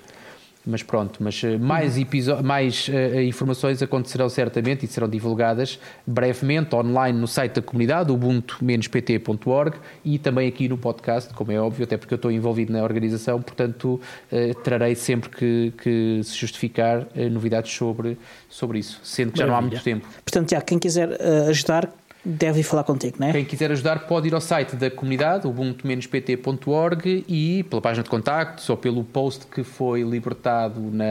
[0.65, 1.95] Mas pronto, mas eh, mais,
[2.43, 9.77] mais uh, informações acontecerão certamente e serão divulgadas brevemente online no site da comunidade, ubuntu-pt.org
[10.03, 13.39] e também aqui no podcast, como é óbvio, até porque eu estou envolvido na organização,
[13.41, 14.01] portanto
[14.31, 18.17] uh, trarei sempre que, que se justificar uh, novidades sobre,
[18.49, 19.45] sobre isso, sendo que Maravilha.
[19.45, 20.07] já não há muito tempo.
[20.23, 21.93] Portanto, já quem quiser ajudar,
[22.25, 23.31] deve ir falar contigo, não é?
[23.31, 28.67] Quem quiser ajudar pode ir ao site da comunidade, ubuntu-pt.org e pela página de contactos
[28.69, 31.05] ou pelo post que foi libertado na,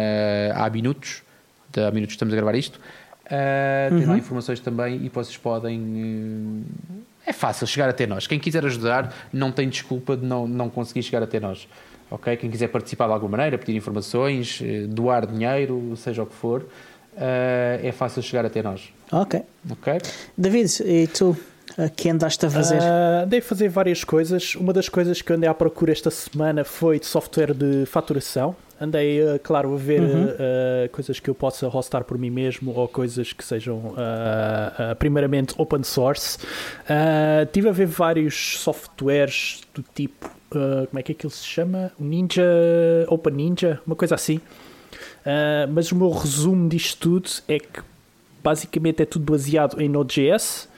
[0.57, 1.22] há minutos,
[1.70, 3.98] de, há minutos estamos a gravar isto, uh, uhum.
[3.98, 5.81] tem lá informações também e vocês podem...
[5.81, 8.27] Uh, é fácil chegar até nós.
[8.27, 11.66] Quem quiser ajudar não tem desculpa de não, não conseguir chegar até nós.
[12.11, 12.37] Ok?
[12.37, 16.66] Quem quiser participar de alguma maneira, pedir informações, eh, doar dinheiro, seja o que for,
[17.16, 18.92] é fácil chegar até nós.
[19.12, 19.42] Ok.
[19.70, 19.98] Ok.
[20.37, 21.37] David, e tu?
[21.77, 22.79] O que andaste a fazer?
[22.79, 24.55] Uh, andei a fazer várias coisas.
[24.55, 28.55] Uma das coisas que andei à procura esta semana foi de software de faturação.
[28.81, 30.24] Andei, uh, claro, a ver uhum.
[30.27, 33.94] uh, coisas que eu possa hostar por mim mesmo ou coisas que sejam,
[34.98, 36.38] primeiramente, open source.
[37.44, 41.90] Estive a ver vários softwares do tipo, como é que aquilo se chama?
[41.98, 42.44] Ninja,
[43.09, 44.40] Open Ninja, uma coisa assim.
[44.94, 47.80] Uh, mas o meu resumo disto tudo é que
[48.42, 50.68] basicamente é tudo baseado em Node.js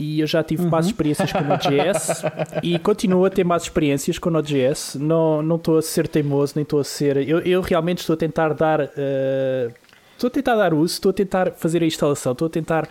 [0.00, 0.70] e eu já tive uhum.
[0.70, 2.22] mais experiências com Node.js
[2.64, 4.96] e continuo a ter mais experiências com Node.js.
[4.98, 7.18] Não, não estou a ser teimoso, nem estou a ser.
[7.28, 8.80] Eu, eu realmente estou a tentar dar.
[8.80, 9.70] Uh,
[10.14, 12.88] estou a tentar dar uso, estou a tentar fazer a instalação, estou a tentar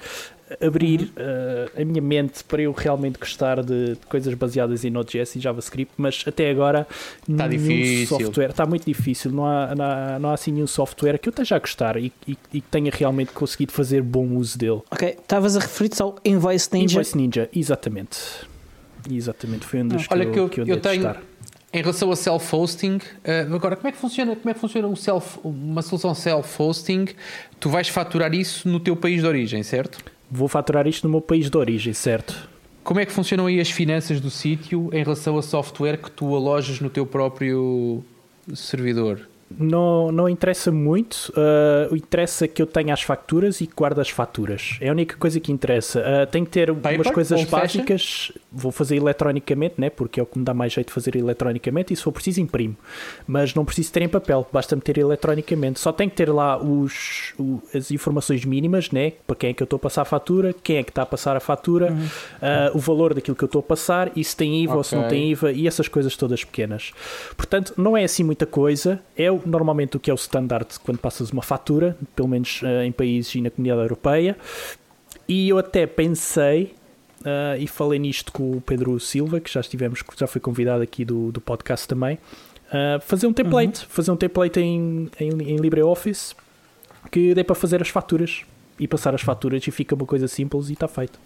[0.61, 5.35] abrir uh, a minha mente para eu realmente gostar de, de, coisas baseadas em Node.js
[5.35, 6.87] e JavaScript, mas até agora
[7.27, 8.19] está difícil.
[8.19, 9.31] software está muito difícil.
[9.31, 12.11] Não há, não há, não há assim nenhum software que eu esteja a gostar e,
[12.27, 14.81] e, e que tenha realmente conseguido fazer bom uso dele.
[14.91, 16.93] Ok, estavas a referir-te ao Invoice Ninja.
[16.93, 18.17] Invoice Ninja, exatamente.
[19.09, 21.15] Exatamente, foi um dos Olha, que, que eu, que eu, eu tenho.
[21.71, 24.95] Em relação a self-hosting, uh, agora como é que funciona, como é que funciona um
[24.95, 27.09] self, uma solução self-hosting?
[27.59, 30.03] Tu vais faturar isso no teu país de origem, certo?
[30.31, 32.49] Vou faturar isto no meu país de origem, certo?
[32.83, 36.35] Como é que funcionam aí as finanças do sítio em relação a software que tu
[36.35, 38.03] alojas no teu próprio
[38.53, 39.28] servidor?
[39.57, 41.31] Não, não interessa muito.
[41.35, 44.77] Uh, interessa que eu tenha as facturas e que guarde as faturas.
[44.79, 45.99] É a única coisa que interessa.
[46.01, 48.31] Uh, tenho que ter Paper, umas coisas básicas.
[48.51, 49.89] Vou fazer eletronicamente, né?
[49.89, 51.93] porque é o que me dá mais jeito de fazer eletronicamente.
[51.93, 52.75] E se for preciso, imprimo.
[53.27, 55.79] Mas não preciso ter em papel, basta-me ter eletronicamente.
[55.79, 59.13] Só tenho que ter lá os, o, as informações mínimas, né?
[59.25, 61.05] para quem é que eu estou a passar a fatura, quem é que está a
[61.05, 61.97] passar a fatura, uhum.
[62.03, 64.77] uh, o valor daquilo que eu estou a passar, e se tem IVA okay.
[64.77, 66.91] ou se não tem IVA, e essas coisas todas pequenas.
[67.35, 68.99] Portanto, não é assim muita coisa.
[69.15, 72.91] É normalmente o que é o standard quando passas uma fatura, pelo menos uh, em
[72.91, 74.37] países e na comunidade europeia.
[75.27, 76.73] E eu até pensei,
[77.21, 81.05] uh, e falei nisto com o Pedro Silva, que já estivemos, já foi convidado aqui
[81.05, 82.17] do, do podcast também,
[82.67, 83.89] uh, fazer um template, uhum.
[83.89, 86.35] fazer um template em, em, em LibreOffice
[87.11, 88.43] que dê para fazer as faturas
[88.79, 91.19] e passar as faturas e fica uma coisa simples e está feito.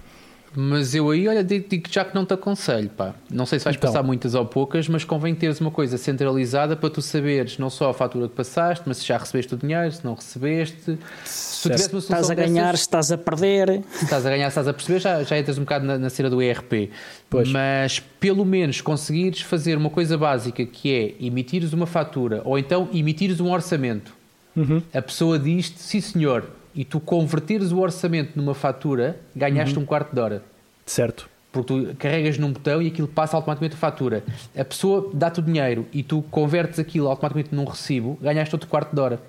[0.56, 3.16] Mas eu aí, olha, digo já que não te aconselho, pá.
[3.30, 3.90] Não sei se vais então.
[3.90, 7.90] passar muitas ou poucas, mas convém teres uma coisa centralizada para tu saberes não só
[7.90, 10.98] a fatura que passaste, mas se já recebeste o dinheiro, se não recebeste.
[11.24, 13.84] Se uma estás a ganhar, dessas, se estás a perder.
[13.92, 16.10] Se estás a ganhar, se estás a perceber, já, já entras um bocado na, na
[16.10, 16.92] cena do ERP.
[17.30, 17.50] Pois.
[17.50, 22.90] Mas pelo menos conseguires fazer uma coisa básica que é emitires uma fatura ou então
[22.94, 24.14] emitires um orçamento.
[24.56, 24.84] Uhum.
[24.94, 29.84] A pessoa diz-te, sim senhor, e tu converteres o orçamento numa fatura, ganhaste uhum.
[29.84, 30.44] um quarto de hora.
[30.86, 31.30] Certo.
[31.52, 34.24] Porque tu carregas num botão e aquilo passa automaticamente a fatura.
[34.58, 38.94] A pessoa dá-te o dinheiro e tu convertes aquilo automaticamente num recibo, ganhaste outro quarto
[38.94, 39.22] de hora.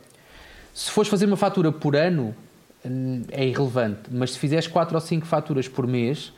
[0.72, 2.34] Se fores fazer uma fatura por ano,
[3.30, 4.02] é irrelevante.
[4.10, 6.32] Mas se fizeres 4 ou 5 faturas por mês,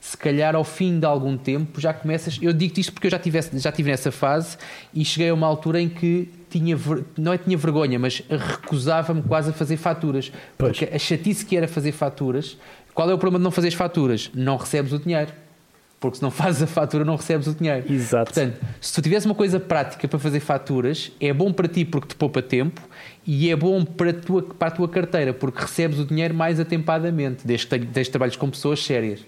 [0.00, 2.38] se calhar ao fim de algum tempo já começas.
[2.42, 4.56] Eu digo isto porque eu já, tivesse, já tive nessa fase
[4.92, 6.78] e cheguei a uma altura em que tinha,
[7.16, 10.32] não é tinha vergonha, mas recusava-me quase a fazer faturas.
[10.56, 10.78] Pois.
[10.78, 12.56] Porque a chatice que era fazer faturas.
[12.94, 14.30] Qual é o problema de não fazeres faturas?
[14.34, 15.32] Não recebes o dinheiro
[16.02, 17.90] porque se não fazes a fatura não recebes o dinheiro.
[17.90, 18.34] Exato.
[18.34, 22.08] Portanto, se tu tivesse uma coisa prática para fazer faturas, é bom para ti porque
[22.08, 22.82] te poupa tempo
[23.24, 26.58] e é bom para a tua, para a tua carteira porque recebes o dinheiro mais
[26.58, 29.20] atempadamente, desde que, desde que trabalhes com pessoas sérias.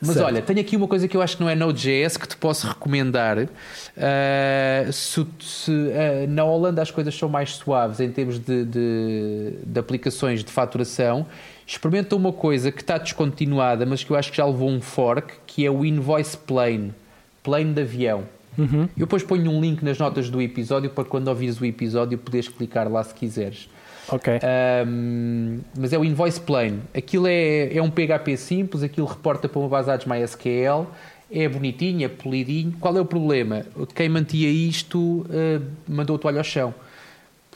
[0.00, 0.26] Mas certo.
[0.26, 2.66] olha, tenho aqui uma coisa que eu acho que não é Node.js que te posso
[2.66, 3.38] recomendar.
[3.38, 9.52] Uh, se, se uh, na Holanda as coisas são mais suaves em termos de, de,
[9.64, 11.26] de aplicações de faturação,
[11.66, 15.34] experimenta uma coisa que está descontinuada, mas que eu acho que já levou um fork,
[15.46, 16.92] que é o Invoice Plane,
[17.42, 18.24] plane de avião.
[18.56, 18.88] Uhum.
[18.96, 22.48] Eu depois ponho um link nas notas do episódio para quando ouvires o episódio poderes
[22.48, 23.68] clicar lá se quiseres.
[24.08, 24.32] Ok.
[24.86, 25.43] Um,
[25.84, 26.80] mas é o Invoice Plane.
[26.96, 30.86] Aquilo é, é um PHP simples, aquilo reporta para uma base de dados MySQL,
[31.30, 32.72] é bonitinho, é polidinho.
[32.80, 33.66] Qual é o problema?
[33.94, 36.74] Quem mantia isto uh, mandou o toalho ao chão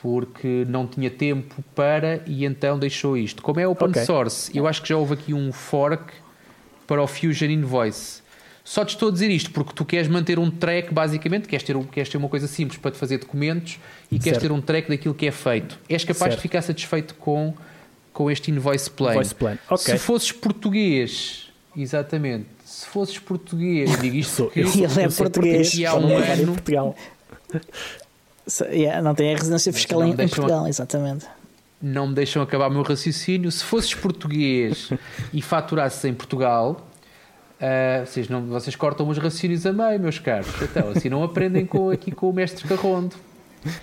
[0.02, 3.42] porque não tinha tempo para e então deixou isto.
[3.42, 4.04] Como é open okay.
[4.04, 6.12] source, eu acho que já houve aqui um fork
[6.86, 8.20] para o Fusion Invoice.
[8.62, 11.74] Só te estou a dizer isto porque tu queres manter um track, basicamente, queres ter,
[11.86, 13.80] queres ter uma coisa simples para te fazer documentos
[14.12, 14.24] e certo.
[14.24, 15.78] queres ter um track daquilo que é feito.
[15.88, 16.36] És capaz certo.
[16.36, 17.54] de ficar satisfeito com,
[18.18, 19.24] com este Invoice Plane.
[19.28, 19.60] Plane.
[19.70, 19.96] Okay.
[19.96, 25.74] Se fosses português, exatamente, se fosses português, digo isto porque eu, ele é português.
[25.74, 26.96] E há um ano, Portugal.
[28.72, 30.68] Yeah, não tem a residência fiscal em, em Portugal, a...
[30.68, 31.26] exatamente
[31.80, 33.52] não me deixam acabar o meu raciocínio.
[33.52, 34.90] Se fosses português
[35.32, 36.84] e faturasses em Portugal,
[37.58, 40.46] Uh, vocês, não, vocês cortam os raciocínios a meio, meus caros.
[40.62, 43.16] Então, assim não aprendem com, aqui com o mestre Carrondo.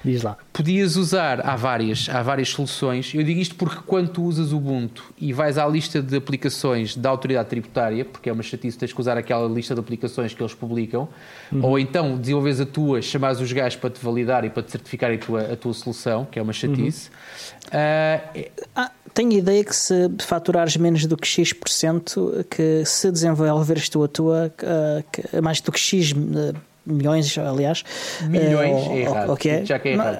[0.03, 0.37] Diz lá.
[0.53, 3.13] Podias usar, há várias, há várias soluções.
[3.13, 6.95] Eu digo isto porque quando tu usas o Ubuntu e vais à lista de aplicações
[6.95, 10.41] da autoridade tributária, porque é uma chatice, tens que usar aquela lista de aplicações que
[10.41, 11.07] eles publicam,
[11.51, 11.65] uhum.
[11.65, 15.11] ou então desenvolves a tua, chamares os gajos para te validar e para te certificar
[15.11, 17.09] a tua, a tua solução, que é uma chatice.
[17.09, 18.45] Uhum.
[18.45, 24.03] Uh, ah, tenho ideia que se faturares menos do que X%, que se desenvolveres tu
[24.03, 27.83] a tua, uh, mais do que X uh, milhões, aliás.
[28.29, 29.31] Milhões, uh, é errado.
[29.33, 29.65] Okay.
[29.65, 30.19] Já que é errado.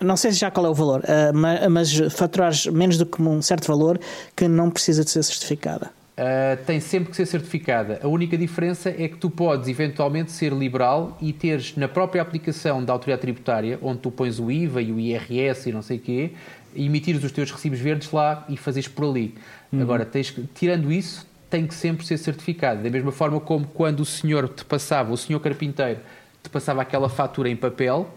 [0.00, 1.02] Não, não sei já qual é o valor,
[1.34, 3.98] mas, mas faturares menos do que um certo valor
[4.34, 5.90] que não precisa de ser certificada.
[6.16, 8.00] Uh, tem sempre que ser certificada.
[8.02, 12.82] A única diferença é que tu podes eventualmente ser liberal e teres na própria aplicação
[12.82, 16.00] da autoridade tributária, onde tu pões o IVA e o IRS e não sei o
[16.00, 16.30] quê,
[16.74, 19.34] emitires os teus recibos verdes lá e fazes por ali.
[19.70, 19.82] Uhum.
[19.82, 22.82] Agora, tens, tirando isso, tem que sempre ser certificado.
[22.82, 26.00] Da mesma forma como quando o senhor te passava, o senhor carpinteiro,
[26.42, 28.10] te passava aquela fatura em papel,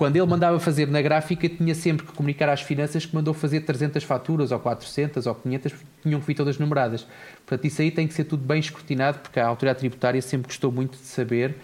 [0.00, 3.60] quando ele mandava fazer na gráfica, tinha sempre que comunicar às finanças que mandou fazer
[3.60, 7.06] 300 faturas, ou 400, ou 500, tinham que vir todas numeradas.
[7.44, 10.72] Portanto, isso aí tem que ser tudo bem escrutinado, porque a autoridade tributária sempre gostou
[10.72, 11.54] muito de saber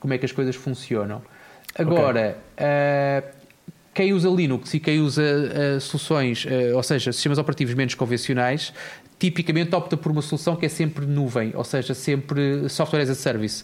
[0.00, 1.20] como é que as coisas funcionam.
[1.74, 2.66] Agora, okay.
[2.66, 3.42] uh,
[3.92, 8.72] quem usa Linux e quem usa uh, soluções, uh, ou seja, sistemas operativos menos convencionais,
[9.22, 13.14] tipicamente opta por uma solução que é sempre nuvem, ou seja, sempre software as a
[13.14, 13.62] service.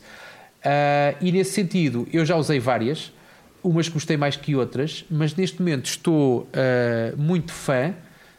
[0.59, 3.13] Uh, e nesse sentido, eu já usei várias,
[3.61, 6.49] umas gostei mais que outras, mas neste momento estou
[7.17, 7.93] muito fã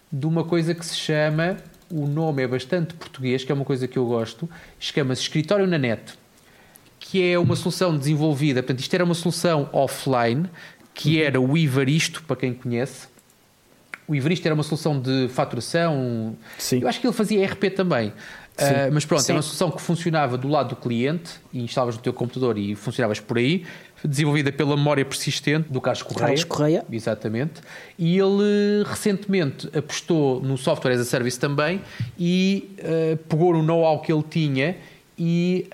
[0.09, 1.57] de uma coisa que se chama,
[1.91, 5.77] o nome é bastante português, que é uma coisa que eu gosto, chama-se Escritório na
[5.77, 6.13] Net,
[7.01, 10.49] que é uma solução desenvolvida, portanto, isto era uma solução offline
[10.93, 13.07] que era o Ivaristo, para quem conhece.
[14.09, 16.35] O Ivaristo era uma solução de faturação.
[16.57, 16.79] Sim.
[16.81, 18.09] Eu acho que ele fazia RP também.
[18.09, 19.33] Uh, mas pronto, Sim.
[19.33, 22.73] era uma solução que funcionava do lado do cliente e instalavas no teu computador e
[22.73, 23.65] funcionavas por aí,
[24.03, 26.25] desenvolvida pela memória persistente do Carlos Correia.
[26.25, 26.85] Carlos Correia.
[26.91, 27.61] Exatamente.
[27.99, 31.79] E ele recentemente apostou no software as a service também
[32.17, 34.75] e uh, pegou no know-how que ele tinha
[35.19, 35.69] e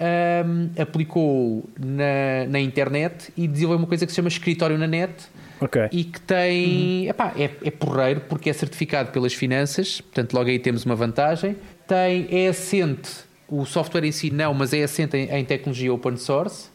[0.45, 5.13] um, aplicou na, na internet e desenvolveu uma coisa que se chama escritório na net
[5.61, 5.87] okay.
[5.91, 7.09] e que tem uhum.
[7.09, 11.55] epá, é, é porreiro porque é certificado pelas finanças, portanto logo aí temos uma vantagem.
[11.87, 13.11] Tem, é assente,
[13.47, 16.69] o software em si não, mas é assente em, em tecnologia open source,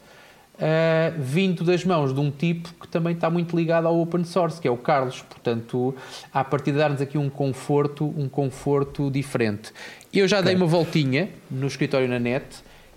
[0.55, 4.61] uh, vindo das mãos de um tipo que também está muito ligado ao open source,
[4.61, 5.21] que é o Carlos.
[5.21, 5.95] Portanto,
[6.33, 9.71] a partir de dar-nos aqui um conforto, um conforto diferente.
[10.13, 10.47] Eu já okay.
[10.47, 12.45] dei uma voltinha no escritório na net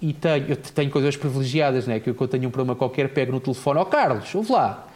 [0.00, 1.98] e tenho, eu tenho coisas privilegiadas, né?
[1.98, 4.88] que eu tenho um problema qualquer, pego no telefone, ó oh, Carlos, ouve lá.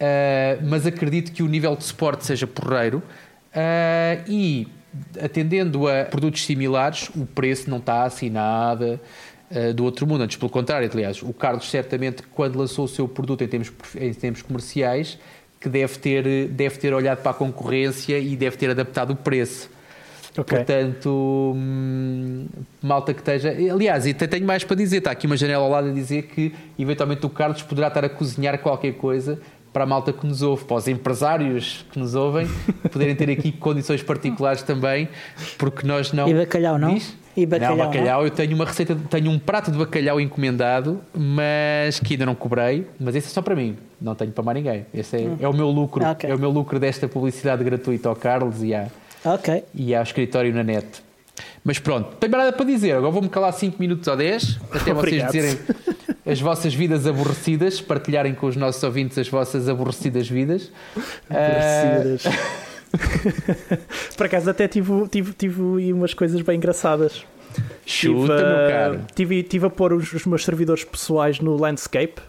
[0.00, 3.02] Uh, mas acredito que o nível de suporte seja porreiro
[3.48, 4.68] uh, e
[5.20, 9.00] atendendo a produtos similares, o preço não está assim nada
[9.50, 10.22] uh, do outro mundo.
[10.22, 14.14] Antes, pelo contrário, aliás, o Carlos certamente quando lançou o seu produto em termos, em
[14.14, 15.18] termos comerciais,
[15.60, 19.68] que deve ter, deve ter olhado para a concorrência e deve ter adaptado o preço.
[20.36, 20.58] Okay.
[20.58, 22.46] Portanto, hum,
[22.80, 23.50] malta que esteja.
[23.50, 24.98] Aliás, e tenho mais para dizer.
[24.98, 28.08] Está aqui uma janela ao lado a dizer que eventualmente o Carlos poderá estar a
[28.08, 29.40] cozinhar qualquer coisa
[29.78, 32.48] para a malta que nos ouve, para os empresários que nos ouvem,
[32.90, 35.08] poderem ter aqui condições particulares também,
[35.56, 36.28] porque nós não.
[36.28, 36.94] E bacalhau, não?
[36.94, 37.16] Diz?
[37.36, 37.76] E bacalhau.
[37.76, 38.26] Não, bacalhau, não?
[38.26, 42.88] eu tenho uma receita, tenho um prato de bacalhau encomendado, mas que ainda não cobrei,
[42.98, 44.84] mas esse é só para mim, não tenho para mais ninguém.
[44.92, 45.36] Esse é, hum.
[45.38, 46.28] é o meu lucro, okay.
[46.28, 48.88] é o meu lucro desta publicidade gratuita ao Carlos e, à,
[49.24, 49.62] okay.
[49.72, 50.88] e ao escritório na net.
[51.62, 55.24] Mas pronto, tenho nada para dizer, agora vou-me calar 5 minutos ou 10, até vocês
[55.24, 55.56] dizerem
[56.28, 60.70] as vossas vidas aborrecidas, partilharem com os nossos ouvintes as vossas aborrecidas vidas.
[61.30, 62.24] Aborrecidas.
[62.26, 62.78] Uh...
[64.16, 67.24] Por acaso até tive, tive, tive umas coisas bem engraçadas.
[67.84, 69.00] Chuta, tive, meu caro.
[69.14, 72.20] Tive, tive a pôr os, os meus servidores pessoais no Landscape.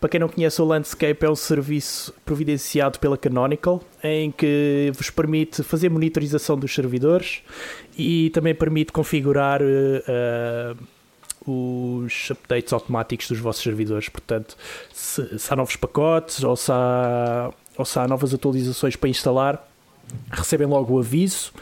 [0.00, 5.08] Para quem não conhece, o Landscape é um serviço providenciado pela Canonical em que vos
[5.08, 7.42] permite fazer monitorização dos servidores
[7.96, 10.76] e também permite configurar uh,
[11.46, 14.08] os updates automáticos dos vossos servidores.
[14.08, 14.56] Portanto,
[14.92, 19.68] se, se há novos pacotes ou se há, ou se há novas atualizações para instalar,
[20.30, 21.52] recebem logo o aviso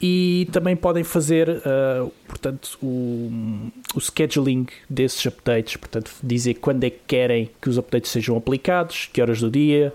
[0.00, 6.90] e também podem fazer uh, portanto o, o scheduling desses updates portanto dizer quando é
[6.90, 9.94] que querem que os updates sejam aplicados que horas do dia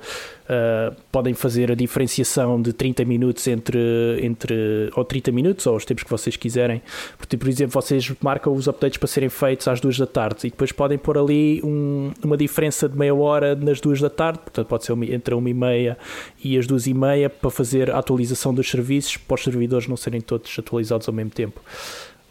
[0.51, 3.79] Uh, podem fazer a diferenciação de 30 minutos entre,
[4.21, 6.81] entre ou 30 minutos ou os tempos que vocês quiserem.
[7.17, 10.49] Porque, por exemplo, vocês marcam os updates para serem feitos às 2 da tarde e
[10.49, 14.67] depois podem pôr ali um, uma diferença de meia hora nas 2 da tarde, portanto
[14.67, 15.97] pode ser entre 1 e meia
[16.43, 19.95] e as 2 e meia para fazer a atualização dos serviços para os servidores não
[19.95, 21.61] serem todos atualizados ao mesmo tempo.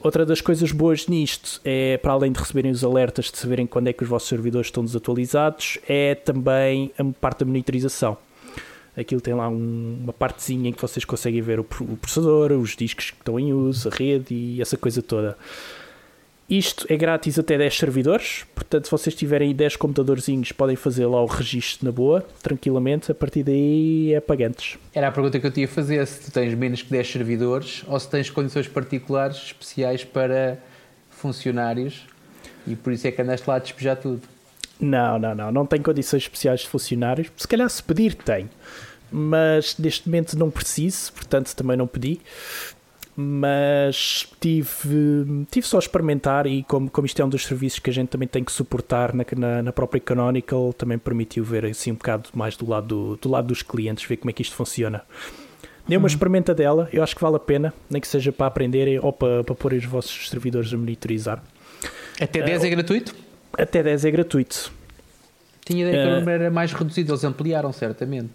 [0.03, 3.89] Outra das coisas boas nisto é, para além de receberem os alertas de saberem quando
[3.89, 8.17] é que os vossos servidores estão desatualizados, é também a parte da monitorização.
[8.97, 12.75] Aquilo tem lá um, uma partezinha em que vocês conseguem ver o, o processador, os
[12.75, 15.37] discos que estão em uso, a rede e essa coisa toda.
[16.51, 21.23] Isto é grátis até 10 servidores, portanto, se vocês tiverem 10 computadorzinhos, podem fazer lá
[21.23, 23.13] o registro na boa, tranquilamente.
[23.13, 24.77] A partir daí é pagantes.
[24.93, 27.85] Era a pergunta que eu tinha a fazer: se tu tens menos que 10 servidores
[27.87, 30.59] ou se tens condições particulares especiais para
[31.09, 32.05] funcionários
[32.67, 34.23] e por isso é que andaste lá a despejar tudo.
[34.81, 35.53] Não, não, não.
[35.53, 37.31] Não tem condições especiais de funcionários.
[37.37, 38.51] Se calhar, se pedir, tem.
[39.13, 42.21] Mas neste momento não preciso, portanto também não pedi
[43.21, 47.91] mas tive, tive só a experimentar e como, como isto é um dos serviços que
[47.91, 51.93] a gente também tem que suportar na, na, na própria Canonical, também permitiu ver assim
[51.93, 54.57] um bocado mais do lado, do, do lado dos clientes, ver como é que isto
[54.57, 55.03] funciona.
[55.87, 56.07] Dê uma uhum.
[56.07, 59.45] experimenta dela, eu acho que vale a pena, nem que seja para aprenderem ou para,
[59.45, 61.43] para pôr os vossos servidores a monitorizar.
[62.21, 63.15] Até 10 uh, é gratuito?
[63.53, 64.73] Até 10 é gratuito.
[65.65, 68.35] Tinha ideia que o número era mais reduzido, eles ampliaram certamente.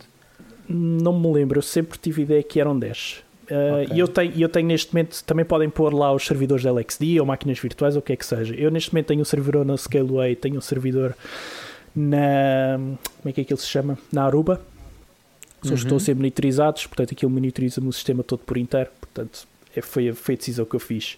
[0.68, 3.25] Não me lembro, eu sempre tive ideia que eram 10.
[3.50, 3.96] Uh, okay.
[3.96, 7.20] E eu tenho, eu tenho neste momento, também podem pôr lá os servidores da LXD
[7.20, 8.56] ou máquinas virtuais ou o que é que seja.
[8.56, 11.16] Eu neste momento tenho um servidor na Scaleway, tenho um servidor
[11.96, 12.78] na.
[12.78, 13.98] Como é que é que ele se chama?
[14.12, 14.62] Na Aruba.
[15.62, 15.76] Só uhum.
[15.76, 18.90] estão a ser monitorizados, portanto aquilo monitoriza-me o sistema todo por inteiro.
[19.00, 21.18] Portanto, é, foi, foi a decisão que eu fiz.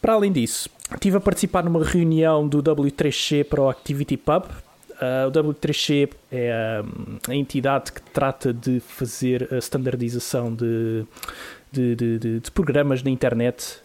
[0.00, 4.44] Para além disso, estive a participar numa reunião do W3C para o Activity Pub,
[4.96, 11.04] Uh, o W3C é a, a, entidade que trata de fazer a standardização de,
[11.72, 13.80] de, de, de, de programas na internet.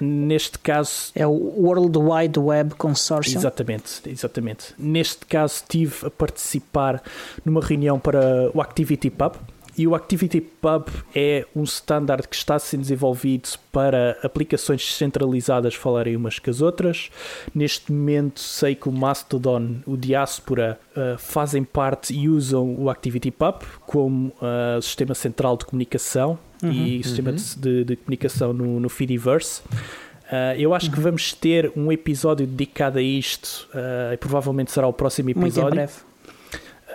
[0.00, 1.12] Neste caso.
[1.14, 3.38] É o World Wide Web Consortium.
[3.38, 4.74] Exatamente, exatamente.
[4.78, 7.02] Neste caso, estive a participar
[7.44, 9.34] numa reunião para o Activity Pub
[9.80, 16.38] e o ActivityPub é um standard que está sendo desenvolvido para aplicações descentralizadas falarem umas
[16.38, 17.10] com as outras.
[17.54, 23.62] Neste momento sei que o Mastodon, o Diaspora, uh, fazem parte e usam o ActivityPub
[23.86, 27.36] como uh, sistema central de comunicação uhum, e sistema uhum.
[27.56, 29.62] de, de, comunicação no, no Fediverse.
[29.70, 30.92] Uh, eu acho uhum.
[30.92, 35.62] que vamos ter um episódio dedicado a isto, uh, e provavelmente será o próximo episódio.
[35.62, 36.09] Muito em breve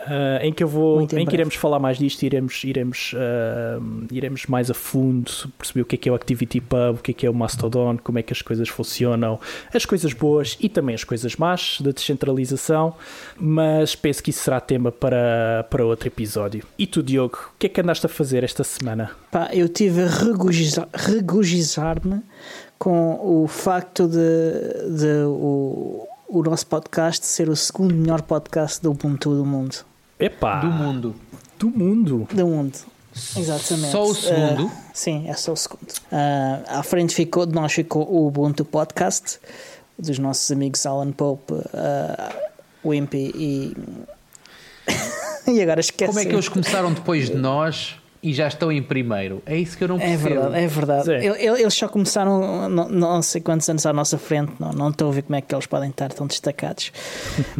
[0.05, 4.07] uh, em que eu vou, em, em que iremos falar mais disto, iremos, iremos, uh,
[4.11, 7.11] iremos mais a fundo perceber o que é que é o Activity Pub, o que
[7.11, 9.39] é que é o Mastodon, como é que as coisas funcionam,
[9.73, 12.95] as coisas boas e também as coisas más da descentralização,
[13.39, 16.63] mas penso que isso será tema para, para outro episódio.
[16.77, 19.11] E tu, Diogo, o que é que andaste a fazer esta semana?
[19.31, 20.07] Pá, eu tive a
[20.93, 22.21] regozijar-me
[22.77, 28.91] com o facto de, de o, o nosso podcast ser o segundo melhor podcast do
[28.91, 29.85] Ubuntu do mundo.
[30.19, 30.59] Epá!
[30.59, 31.15] Do mundo.
[31.59, 32.27] Do mundo.
[32.31, 32.77] Do mundo.
[33.37, 33.91] Exatamente.
[33.91, 34.65] Só o segundo?
[34.65, 35.89] Uh, sim, é só o segundo.
[35.89, 39.39] Uh, à frente ficou, de nós ficou o Ubuntu Podcast,
[39.97, 41.65] dos nossos amigos Alan Pope, uh,
[42.85, 43.77] Wimpy e.
[45.51, 46.11] e agora esquece.
[46.11, 47.95] Como é que eles começaram depois de nós
[48.25, 49.41] e já estão em primeiro.
[49.45, 50.23] É isso que eu não É percebo.
[50.29, 51.11] verdade, é verdade.
[51.13, 51.25] É.
[51.45, 55.09] El- Eles só começaram não, não sei quantos anos à nossa frente, não, não estou
[55.09, 56.91] a ver como é que eles podem estar tão destacados.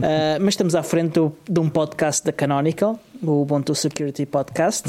[0.02, 4.88] Ah, mas estamos à frente do- de um podcast da Canonical, o Ubuntu Security Podcast,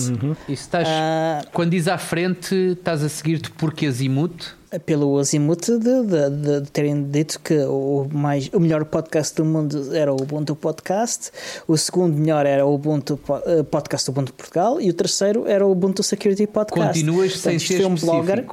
[0.49, 1.45] E se estás, Ah.
[1.53, 4.55] quando diz à frente, estás a seguir-te porque Azimuth?
[4.85, 9.95] pelo Azimuth de, de- de- terem dito que o, mais, o melhor podcast do mundo
[9.95, 11.31] era o Ubuntu Podcast,
[11.67, 15.65] o segundo melhor era o Ubuntu eh, Podcast do Ubuntu Portugal e o terceiro era
[15.67, 16.89] o Ubuntu Security Podcast.
[16.99, 18.07] Continuas Portanto, sem ser um específico.
[18.25, 18.45] blogger.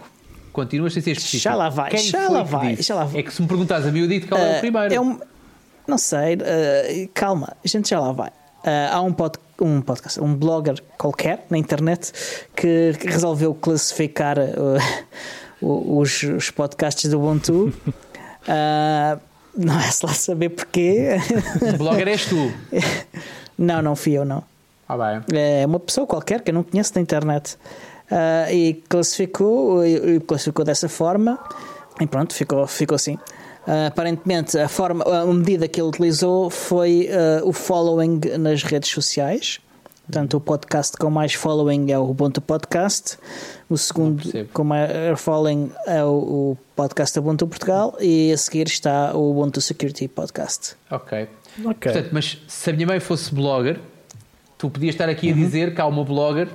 [0.54, 1.44] Continuas sem ser específico.
[1.44, 3.20] Já lá vai, Quem já lá que vai, já lá vai.
[3.20, 4.94] É que se me perguntas a mim, eu digo qual é o primeiro.
[4.94, 5.20] é um-
[5.88, 8.32] não sei, ah, calma, a gente já lá vai.
[8.64, 12.12] Ah, há um, pod, um podcast, um blogger qualquer na internet
[12.56, 14.38] que, que resolveu classificar
[15.62, 17.74] o- os, os podcasts do Ubuntu.
[18.48, 19.18] Ah,
[19.56, 21.18] não é se lá saber porquê.
[21.74, 22.52] O blogger és tu.
[23.58, 24.44] não, não fui eu, não.
[24.88, 25.22] Ah, bem.
[25.40, 27.58] É uma pessoa qualquer que eu não conheço na internet.
[28.12, 31.40] Ah, e classificou, e classificou dessa forma
[32.02, 33.18] e pronto, ficou, ficou assim.
[33.66, 38.90] Ah, aparentemente, a, forma, a medida que ele utilizou foi ah, o following nas redes
[38.90, 39.60] sociais.
[40.06, 43.18] Portanto, o podcast com mais following é o Ubuntu Podcast.
[43.70, 47.96] O segundo com maior following é o, o podcast Ubuntu Portugal.
[48.02, 50.76] E a seguir está o Ubuntu Security Podcast.
[50.92, 51.30] Ok.
[51.64, 51.92] Ok.
[51.94, 53.80] Portanto, mas se a minha mãe fosse blogger,
[54.58, 55.12] tu podias estar Uhum.
[55.14, 56.50] aqui a dizer que há uma blogger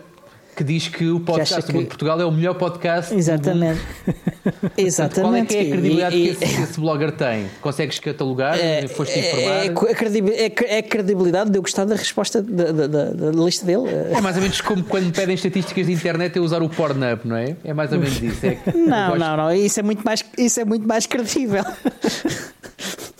[0.59, 3.11] que diz que o podcast acha do Mundo que- de Portugal é o melhor podcast.
[3.11, 3.21] do mundo.
[3.21, 3.81] Exatamente.
[4.77, 5.21] Exatamente.
[5.21, 7.47] qual é que é a credibilidade E- e- que esse, esse blogger tem?
[7.61, 8.57] Consegues catalogar?
[8.89, 9.53] Foste informar?
[9.53, 12.43] É, É, é, a credibi- é a- é a credibilidade de eu gostar da resposta
[12.43, 13.85] da, da- da- da lista dele.
[14.13, 17.37] É, mais ou menos como quando pedem estatísticas de internet eu usar o Pornhub, não
[17.37, 17.57] é?
[17.65, 18.45] É mais ou menos isso.
[18.45, 19.53] É que Não, não, não.
[19.55, 21.65] Isso é muito mais, isso é muito mais credível.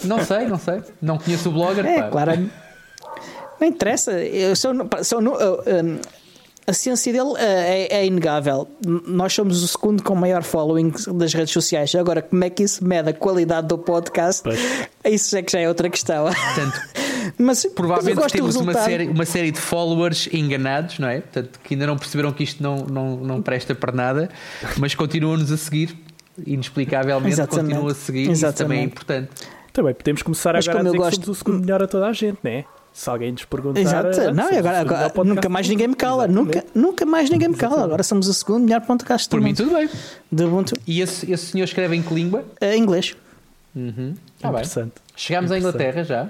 [0.05, 0.81] Não sei, não sei.
[1.01, 1.85] Não conheço o blogger.
[1.87, 2.09] É, pá.
[2.09, 2.51] claro.
[3.61, 4.13] Não interessa.
[4.13, 4.73] Eu sou,
[5.03, 5.99] sou, no- eu, um,
[6.69, 8.69] a ciência dele uh, é, é inegável.
[9.07, 11.95] Nós somos o segundo com maior following das redes sociais.
[11.95, 14.43] Agora, como é que isso mede a qualidade do podcast?
[14.43, 14.61] Pois.
[15.05, 16.27] Isso é que já é outra questão.
[16.27, 16.81] Portanto,
[17.39, 21.21] Mas, mas provavelmente gosto do temos uma série, uma série de followers enganados, não é?
[21.21, 24.31] Portanto, que ainda não perceberam que isto não, não, não presta para nada,
[24.79, 25.97] mas continuam-nos a seguir.
[26.47, 27.67] Inexplicavelmente Exatamente.
[27.75, 28.31] continuam a seguir.
[28.31, 28.85] Isso também é Exatamente.
[28.87, 29.31] importante.
[29.73, 31.87] Também podemos começar Mas agora a dizer eu que gosto- somos o segundo melhor a
[31.87, 32.65] toda a gente, não é?
[32.99, 33.79] Se alguém nos perguntar.
[33.79, 34.21] Exato.
[34.21, 36.25] ah, Não, e agora, agora- nunca mais ninguém me cala.
[36.25, 36.57] Exatamente.
[36.57, 37.85] Nunca, nunca mais ninguém me cala.
[37.85, 39.89] Agora somos o segundo melhor podcast Por mim, tudo bem.
[40.33, 40.75] De Ubuntu.
[40.85, 42.45] E esse, esse senhor escreve em que língua?
[42.61, 43.15] Eh, inglês.
[43.77, 44.15] Uhum.
[44.41, 44.57] Tá bem.
[44.59, 44.95] Interessante.
[45.15, 46.29] Chegámos à Inglaterra já.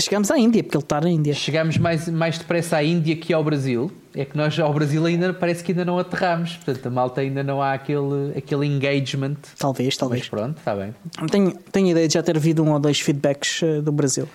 [0.00, 1.32] Chegamos à Índia, porque ele está na Índia.
[1.32, 3.92] Chegámos mais, mais depressa à Índia que ao Brasil.
[4.14, 6.56] É que nós ao Brasil ainda parece que ainda não aterramos.
[6.56, 9.36] Portanto, a malta ainda não há aquele, aquele engagement.
[9.58, 10.28] Talvez, Mas talvez.
[10.28, 10.94] pronto, está bem.
[11.30, 14.28] Tenho, tenho ideia de já ter havido um ou dois feedbacks eh, do Brasil.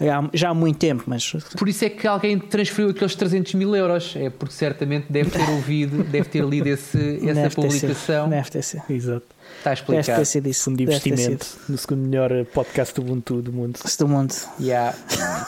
[0.00, 3.76] Já, já há muito tempo, mas Por isso é que alguém transferiu aqueles 300 mil
[3.76, 4.14] euros.
[4.16, 8.28] É porque certamente deve ter ouvido, deve ter lido esse, essa deve ter publicação.
[8.30, 8.82] Deve ter sido.
[8.88, 9.26] Exato.
[9.58, 10.18] Está Deve explicado.
[10.20, 10.64] ter sido isso.
[10.64, 13.78] Fundo de Deve investimento no segundo melhor eh, podcast do Ubuntu do mundo.
[13.84, 14.34] Isso do mundo.
[14.58, 14.96] Yeah.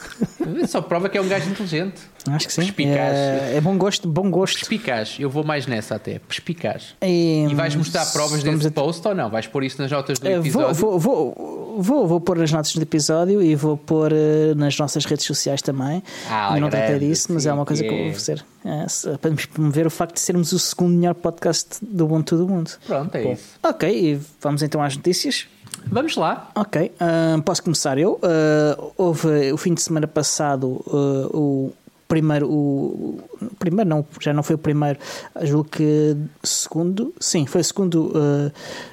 [0.68, 2.01] Só prova que é um gajo inteligente.
[2.31, 2.62] Acho que sim.
[2.62, 2.97] Perspicaz.
[3.16, 4.55] É, é bom gosto, bom gosto.
[4.59, 5.16] Perspicaz.
[5.18, 6.18] Eu vou mais nessa até.
[6.20, 6.95] Perspicaz.
[7.03, 9.29] E, E vais mostrar provas desse a- post ou não?
[9.29, 10.75] Vais pôr isso nas notas do Eh, episódio?
[10.75, 14.79] Vou, vou, vou, vou, vou pôr as notas do episódio e vou pôr eh, nas
[14.79, 16.03] nossas redes sociais também.
[16.31, 18.45] Ah, Eu não tratei disso, mas é uma coisa que eu vou fazer.
[18.64, 22.37] É, se- para nos promover o facto de sermos o segundo melhor podcast do Ubuntu
[22.37, 22.70] do mundo.
[22.87, 23.33] Pronto, é Bom.
[23.33, 23.45] isso.
[23.62, 25.47] Ok, e vamos então às notícias.
[25.87, 26.51] Vamos lá.
[26.55, 28.20] Ok, ah, posso começar eu.
[28.23, 31.73] Ah, houve o fim de semana passado ah, o
[32.13, 33.19] primeiro, o,
[33.59, 34.99] primeiro não, já não foi o primeiro,
[35.45, 38.53] julgo que segundo, sim, foi o segundo, ah,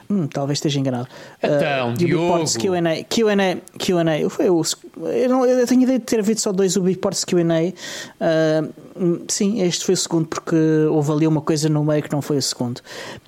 [0.10, 1.10] hum, talvez esteja enganado.
[1.44, 2.78] Então, Ubiports Diogo.
[2.78, 4.62] Q&A, Q&A, Q&A, foi o,
[5.04, 7.74] eu, não, eu tenho ideia de ter havido só dois Ubiports Q&A,
[8.22, 10.56] ah, hum, sim, este foi o segundo porque
[10.90, 12.80] houve ali uma coisa no meio que não foi o segundo,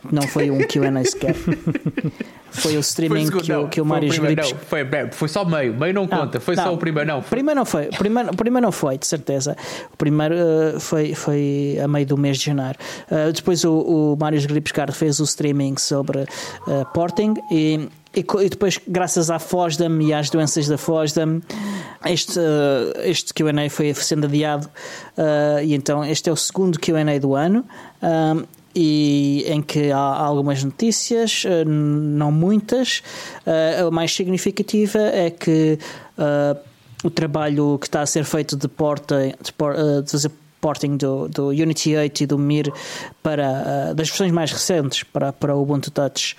[0.10, 1.36] não foi um Q&A sequer.
[2.52, 3.68] Foi o streaming que, o, não.
[3.70, 4.60] que o Foi Mário Gripes não.
[4.60, 5.74] Foi, foi só meio.
[5.74, 6.40] Meio não, conta.
[6.40, 6.74] Foi só não.
[6.74, 7.08] o primeiro.
[7.08, 7.22] Não.
[7.22, 7.86] Foi- Primeiro não foi.
[7.88, 9.56] Primeiro, o primeiro não foi, de certeza.
[9.94, 12.78] O primeiro eh, foi, foi a meio do mês de janeiro.
[13.10, 17.88] Eh, depois o, o Mário Gripscar fez o streaming sobre eh, porting e.
[18.14, 21.42] E, e depois, graças à FOSDEM e às doenças da FOSDEM,
[22.06, 22.38] este,
[23.06, 24.70] este QA foi sendo adiado.
[25.64, 27.64] e então, este é o segundo QA do ano.
[28.76, 33.02] E em que há algumas notícias, eh, não muitas.
[33.46, 35.78] Eh, A mais significativa é que
[36.18, 36.58] eh,
[37.04, 40.96] o trabalho que está a ser feito de, porta, de, por- eh, de fazer porting
[40.96, 42.72] do, do Unity 8 e do Mir
[43.24, 46.36] para eh, das versões mais recentes para, o Ubuntu Touch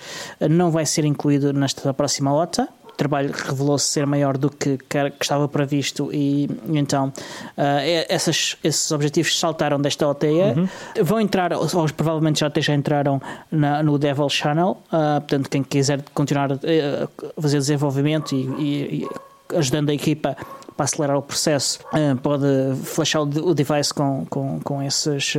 [0.49, 2.67] não vai ser incluído nesta próxima OTA.
[2.97, 8.91] Trabalho revelou-se ser maior do que, que estava previsto e, e então uh, essas, esses
[8.91, 10.27] objetivos saltaram desta OTA.
[10.27, 10.67] Uhum.
[11.03, 13.21] Vão entrar, ou, ou, provavelmente já até já entraram
[13.51, 19.09] na, no Devil Channel, uh, portanto, quem quiser continuar a fazer desenvolvimento e, e, e
[19.57, 20.35] ajudando a equipa
[20.75, 21.79] para acelerar o processo,
[22.23, 22.45] pode
[22.83, 25.35] flashar o device com, com, com, esses,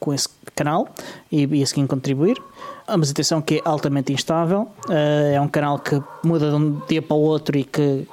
[0.00, 0.88] com esse canal
[1.30, 2.36] e, e assim contribuir.
[2.86, 7.00] Mas atenção que é altamente instável, uh, é um canal que muda de um dia
[7.00, 8.06] para o outro e que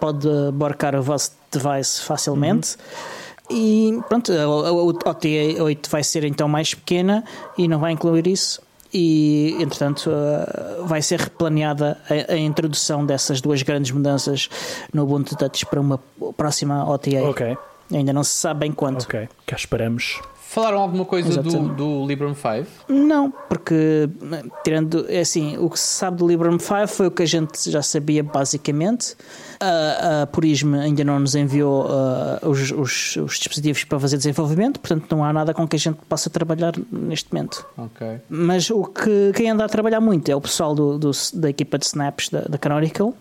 [0.00, 2.76] pode abarcar o vosso device facilmente.
[3.50, 3.56] Uhum.
[3.56, 7.24] E pronto, a, a, a OTA8 vai ser então mais pequena
[7.58, 8.62] e não vai incluir isso
[8.94, 14.48] e, entretanto, uh, vai ser replaneada a, a, introdução dessas duas grandes mudanças
[14.92, 15.98] no Ubuntu Touch para uma
[16.36, 17.24] próxima OTA.
[17.24, 17.58] Ok.
[17.92, 19.02] Ainda não se sabe bem quando.
[19.02, 20.20] Ok, cá esperamos.
[20.54, 22.92] Falaram alguma coisa do, do Librem 5?
[22.92, 24.08] Não, porque
[24.62, 27.68] tirando é assim, o que se sabe do Librem 5 foi o que a gente
[27.68, 29.16] já sabia basicamente.
[29.58, 34.78] A, a Purisme ainda não nos enviou uh, os, os, os, dispositivos para fazer desenvolvimento,
[34.78, 37.66] portanto não há nada com que a gente possa trabalhar neste momento.
[37.76, 38.20] Ok.
[38.28, 41.78] Mas o que quem anda a trabalhar muito é o pessoal do, do da equipa
[41.78, 43.12] de snaps da, da Canonical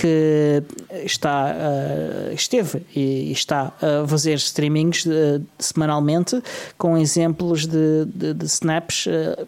[0.00, 0.62] que
[1.04, 6.42] está, uh, esteve e está a fazer streamings de, eh, semanalmente
[6.76, 9.06] com exemplos de, de, de snaps.
[9.06, 9.46] Uh,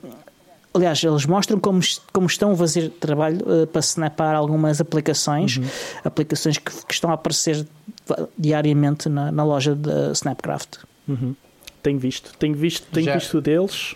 [0.72, 1.80] aliás, eles mostram como,
[2.12, 5.64] como estão a fazer trabalho uh, para snapar algumas aplicações, uhum.
[6.04, 7.66] aplicações que, que, estão a aparecer
[8.38, 10.78] diariamente na, na loja da Snapcraft.
[11.06, 11.34] Uhum.
[11.82, 13.94] Tenho visto, tenho visto, tenho visto deles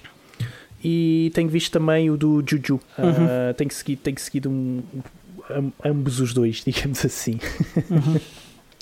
[0.85, 2.81] e tenho visto também o do Juju.
[2.99, 3.09] Uhum.
[3.09, 4.83] Uh, tenho seguido, tenho seguido um,
[5.85, 7.39] ambos os dois, digamos assim.
[7.91, 8.21] Uhum.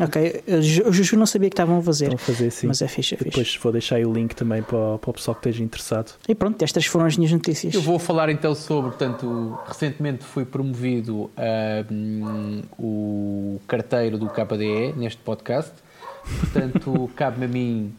[0.02, 0.44] Ok,
[0.86, 2.06] o Juju não sabia que estavam a fazer.
[2.06, 2.66] Estão a fazer, sim.
[2.66, 3.30] Mas é fixe, é fixe.
[3.30, 6.14] Depois vou deixar aí o link também para, para o pessoal que esteja interessado.
[6.26, 7.74] E pronto, estas foram as minhas notícias.
[7.74, 11.30] Eu vou falar então sobre, portanto, recentemente fui promovido
[11.90, 15.72] um, o carteiro do KDE neste podcast.
[16.40, 17.94] Portanto, cabe-me a mim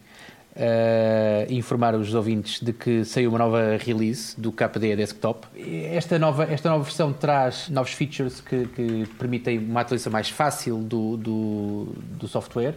[0.56, 5.48] uh, informar os ouvintes de que saiu uma nova release do KDE Desktop.
[5.56, 10.78] Esta nova, esta nova versão traz novos features que, que permitem uma atualização mais fácil
[10.78, 12.76] do, do, do software.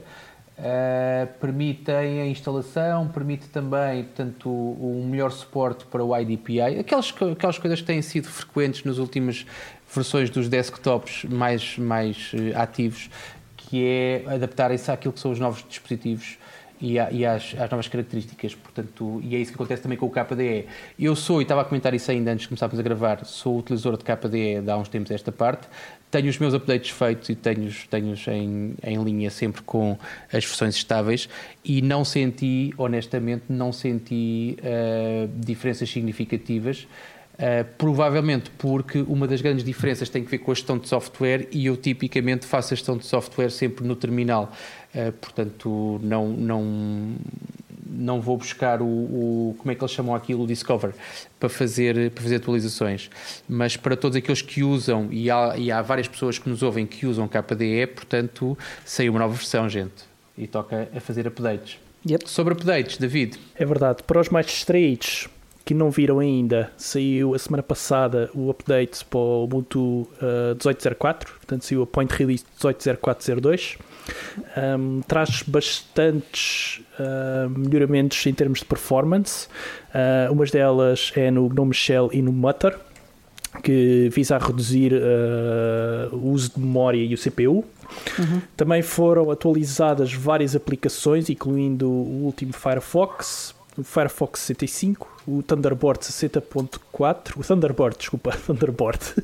[0.57, 7.59] Uh, permitem a instalação, permite também portanto, um melhor suporte para o IDPI, aquelas, aquelas
[7.59, 9.45] coisas que têm sido frequentes nas últimas
[9.93, 13.11] versões dos desktops mais, mais uh, ativos,
[13.57, 16.39] que é adaptarem-se àquilo que são os novos dispositivos
[16.85, 20.05] e, a, e às, às, novas características, portanto, e é isso que acontece também com
[20.05, 20.67] o KDE.
[20.99, 23.97] Eu sou, e estava a comentar isso ainda antes de começarmos a gravar, sou utilizador
[23.97, 25.67] de KDE de há uns tempos esta parte,
[26.11, 29.99] tenho os meus updates feitos e tenho-os tenho em, em linha sempre com
[30.33, 31.29] as versões estáveis
[31.65, 36.87] e não senti, honestamente, não senti uh, diferenças significativas.
[37.35, 41.49] Uh, provavelmente porque uma das grandes diferenças tem que ver com a gestão de software
[41.51, 44.53] e eu tipicamente faço a gestão de software sempre no terminal.
[44.95, 47.17] Uh, portanto, não, não,
[47.95, 50.95] não vou buscar o, o, como é que eles chamam aquilo, o Discover,
[51.39, 53.11] para fazer, para fazer atualizações.
[53.49, 56.87] Mas para todos aqueles que usam, e há, e há várias pessoas que nos ouvem
[56.87, 60.05] que usam KDE, portanto, saiu uma nova versão, gente.
[60.37, 61.79] E toca a fazer updates.
[62.07, 62.29] Yep.
[62.29, 63.39] Sobre updates, David.
[63.55, 64.03] É verdade.
[64.03, 65.29] Para os mais distraídos,
[65.65, 71.25] que não viram ainda, saiu a semana passada o update para o Ubuntu uh, 18.04,
[71.25, 73.79] portanto saiu a Point Release 18.04.02.
[74.57, 79.49] Um, traz bastantes uh, melhoramentos em termos de performance.
[79.89, 82.79] Uh, umas delas é no GNOME Shell e no Mutter,
[83.63, 87.65] que visa a reduzir uh, o uso de memória e o CPU.
[88.19, 88.43] Uhum.
[88.57, 97.37] Também foram atualizadas várias aplicações, incluindo o último Firefox, o Firefox 65, o Thunderbird 60.4,
[97.37, 99.01] o Thunderbird, desculpa, Thunderbird.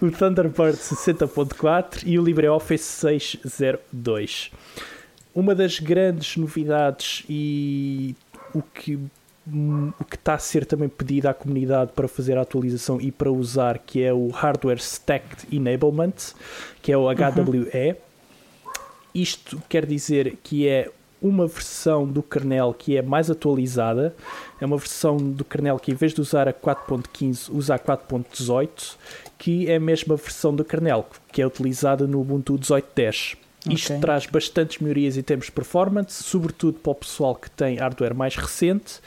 [0.00, 4.50] o Thunderbird 60.4 e o LibreOffice 602.
[5.34, 8.14] Uma das grandes novidades e
[8.54, 8.98] o que
[9.44, 13.28] o que está a ser também pedido à comunidade para fazer a atualização e para
[13.28, 16.14] usar, que é o Hardware Stacked Enablement,
[16.80, 17.90] que é o HWE.
[17.90, 17.96] Uhum.
[19.12, 20.88] Isto quer dizer que é
[21.22, 24.14] uma versão do kernel que é mais atualizada.
[24.60, 28.96] É uma versão do kernel que, em vez de usar a 4.15, usa a 4.18,
[29.38, 33.36] que é a mesma versão do kernel que é utilizada no Ubuntu 18.10.
[33.70, 34.00] Isto okay.
[34.00, 38.34] traz bastantes melhorias em termos de performance, sobretudo para o pessoal que tem hardware mais
[38.34, 39.00] recente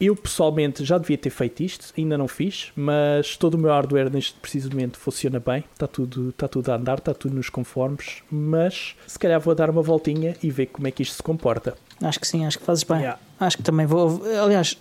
[0.00, 4.10] eu pessoalmente já devia ter feito isto, ainda não fiz, mas todo o meu hardware
[4.10, 8.22] neste preciso momento funciona bem, está tudo, está tudo a andar, está tudo nos conformes,
[8.30, 11.76] mas se calhar vou dar uma voltinha e ver como é que isto se comporta.
[12.00, 12.98] Acho que sim, acho que fazes bem.
[12.98, 13.18] Yeah.
[13.40, 14.22] Acho que também vou.
[14.42, 14.76] Aliás,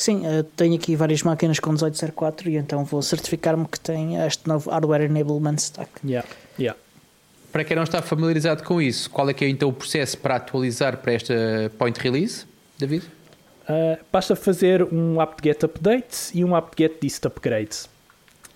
[0.00, 4.48] Sim, uh, tenho aqui várias máquinas com 1804 e então vou certificar-me que tem este
[4.48, 5.90] novo Hardware Enablement Stack.
[6.02, 6.26] Yeah,
[6.58, 6.80] yeah.
[7.52, 10.36] Para quem não está familiarizado com isso, qual é que é então o processo para
[10.36, 11.34] atualizar para esta
[11.76, 12.46] point release,
[12.78, 13.04] David?
[13.68, 17.76] Uh, basta fazer um apt-get update e um apt-get dist upgrade.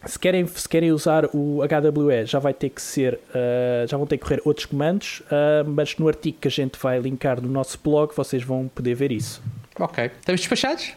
[0.07, 4.07] Se querem, se querem usar o HWE, já vai ter que ser, uh, já vão
[4.07, 7.49] ter que correr outros comandos, uh, mas no artigo que a gente vai linkar no
[7.49, 9.43] nosso blog, vocês vão poder ver isso.
[9.79, 10.11] Ok.
[10.21, 10.93] Estamos despachados?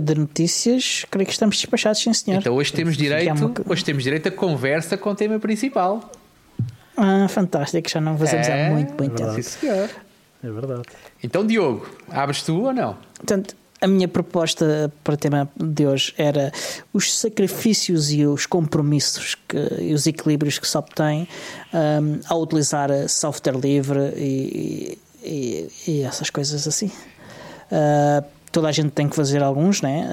[0.00, 2.40] de notícias, creio que estamos despachados, sim senhor.
[2.40, 3.54] Então hoje temos direito, uma...
[3.68, 6.10] hoje temos direito a conversa com o tema principal.
[6.96, 9.42] Ah, fantástico, já não fazemos é, há muito, muito é tempo.
[9.42, 9.68] Sim,
[10.42, 10.82] É verdade.
[11.22, 12.96] Então, Diogo, abres tu ou não?
[13.14, 16.52] Portanto, a minha proposta para o tema de hoje era
[16.92, 21.26] os sacrifícios e os compromissos que, e os equilíbrios que se obtêm
[21.72, 26.86] um, ao utilizar software livre e, e, e essas coisas assim.
[27.70, 30.06] Uh, toda a gente tem que fazer alguns, né?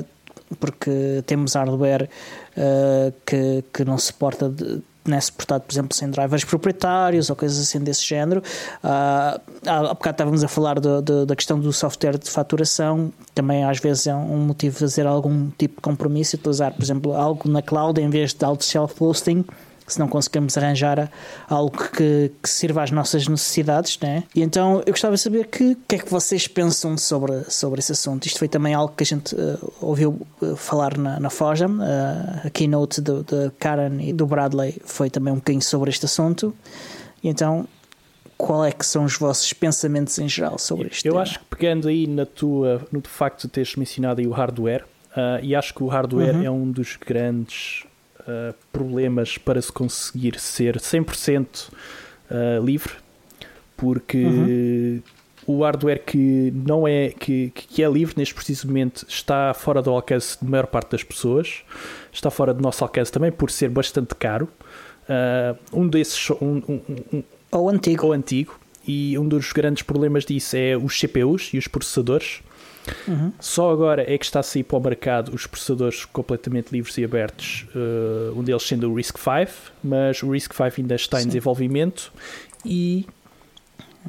[0.00, 0.20] Uh,
[0.56, 2.08] porque temos hardware
[2.56, 7.36] uh, que, que não suporta de, não é suportado, por exemplo, sem drivers proprietários ou
[7.36, 8.42] coisas assim desse género.
[8.84, 13.64] Uh, há bocado estávamos a falar do, do, da questão do software de faturação, também
[13.64, 17.48] às vezes é um motivo de fazer algum tipo de compromisso, utilizar, por exemplo, algo
[17.48, 19.44] na cloud em vez de alto self-hosting
[19.92, 21.10] se não conseguimos arranjar
[21.48, 24.24] algo que, que sirva às nossas necessidades, né?
[24.34, 27.92] E então eu gostava de saber que que é que vocês pensam sobre, sobre esse
[27.92, 28.26] assunto.
[28.26, 32.50] Isto foi também algo que a gente uh, ouviu uh, falar na, na uh, a
[32.50, 36.54] keynote de Karen e do Bradley foi também um bocadinho sobre este assunto.
[37.22, 37.66] E então
[38.40, 41.04] qual é que são os vossos pensamentos em geral sobre isto?
[41.04, 41.22] Eu tema?
[41.22, 44.84] acho que pegando aí na tua, no facto de teres mencionado aí o hardware,
[45.14, 46.44] uh, e acho que o hardware uhum.
[46.44, 47.84] é um dos grandes
[48.30, 51.74] uh, problemas para se conseguir ser 100% uh,
[52.30, 52.92] eh, livre,
[53.76, 55.02] porque uhum.
[55.46, 59.90] o hardware que não é que, que é livre neste preciso momento está fora do
[59.90, 61.62] alcance da maior parte das pessoas,
[62.12, 64.48] está fora do nosso alcance também por ser bastante caro.
[65.08, 66.80] Uh, um desses um, um,
[67.12, 71.58] um, ou antigo ou antigo e um dos grandes problemas disso é os CPUs e
[71.58, 72.42] os processadores
[73.06, 73.32] Uhum.
[73.38, 77.04] Só agora é que está a sair para o mercado os processadores completamente livres e
[77.04, 79.48] abertos, uh, um deles sendo o RISC-V,
[79.82, 81.24] mas o RISC-V ainda está Sim.
[81.24, 82.12] em desenvolvimento
[82.64, 83.06] e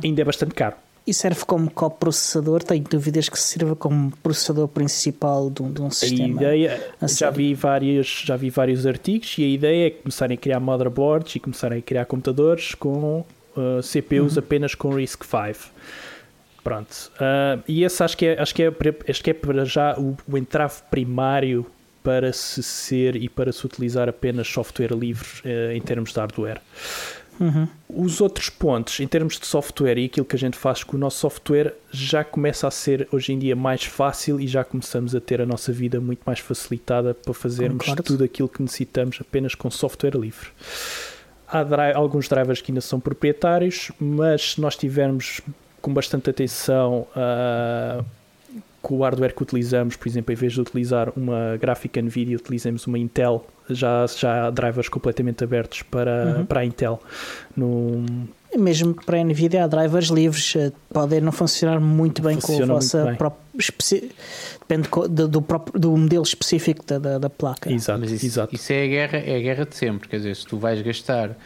[0.04, 0.76] ainda é bastante caro.
[1.06, 2.62] E serve como coprocessador?
[2.62, 6.26] Tenho dúvidas que sirva como processador principal de um, de um sistema.
[6.26, 10.36] A ideia, a já vi, vários, já vi vários artigos e a ideia é começarem
[10.36, 13.26] a criar motherboards e começarem a criar computadores com
[13.58, 14.40] uh, CPUs uhum.
[14.40, 15.72] apenas com RISC-V.
[16.64, 17.12] Pronto.
[17.16, 18.74] Uh, e esse acho que é, acho que é,
[19.10, 21.66] acho que é para já o, o entrave primário
[22.04, 26.62] para se ser e para se utilizar apenas software livre uh, em termos de hardware.
[27.40, 27.68] Uhum.
[27.90, 31.00] Os outros pontos, em termos de software e aquilo que a gente faz com o
[31.00, 35.20] nosso software, já começa a ser hoje em dia mais fácil e já começamos a
[35.20, 38.04] ter a nossa vida muito mais facilitada para fazermos Concordo.
[38.04, 40.50] tudo aquilo que necessitamos apenas com software livre.
[41.48, 45.42] Há dri alguns drivers que ainda são proprietários, mas se nós tivermos
[45.82, 48.06] com bastante atenção uh,
[48.82, 52.88] com o hardware que utilizamos, por exemplo, em vez de utilizar uma gráfica NVIDIA, utilizamos
[52.88, 56.46] uma Intel, já, já há drivers completamente abertos para, uhum.
[56.46, 57.00] para a Intel.
[57.56, 58.04] No...
[58.58, 62.72] Mesmo para a NVIDIA há drivers livres, eh, podem não funcionar muito bem Funciona com
[62.72, 63.42] a vossa própria.
[64.60, 67.72] Depende do, do, próprio, do modelo específico da, da, da placa.
[67.72, 68.54] Exato, isso, exato.
[68.54, 71.38] Isso é a, guerra, é a guerra de sempre, quer dizer, se tu vais gastar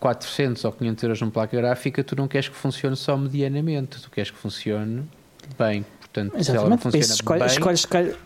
[0.00, 4.10] 400 ou 500 euros numa placa gráfica, tu não queres que funcione só medianamente, tu
[4.10, 5.04] queres que funcione
[5.58, 5.84] bem.
[6.00, 7.48] Portanto, Exatamente, se ela não funciona escolhe, bem...
[7.48, 8.16] Escolhes, escolhes,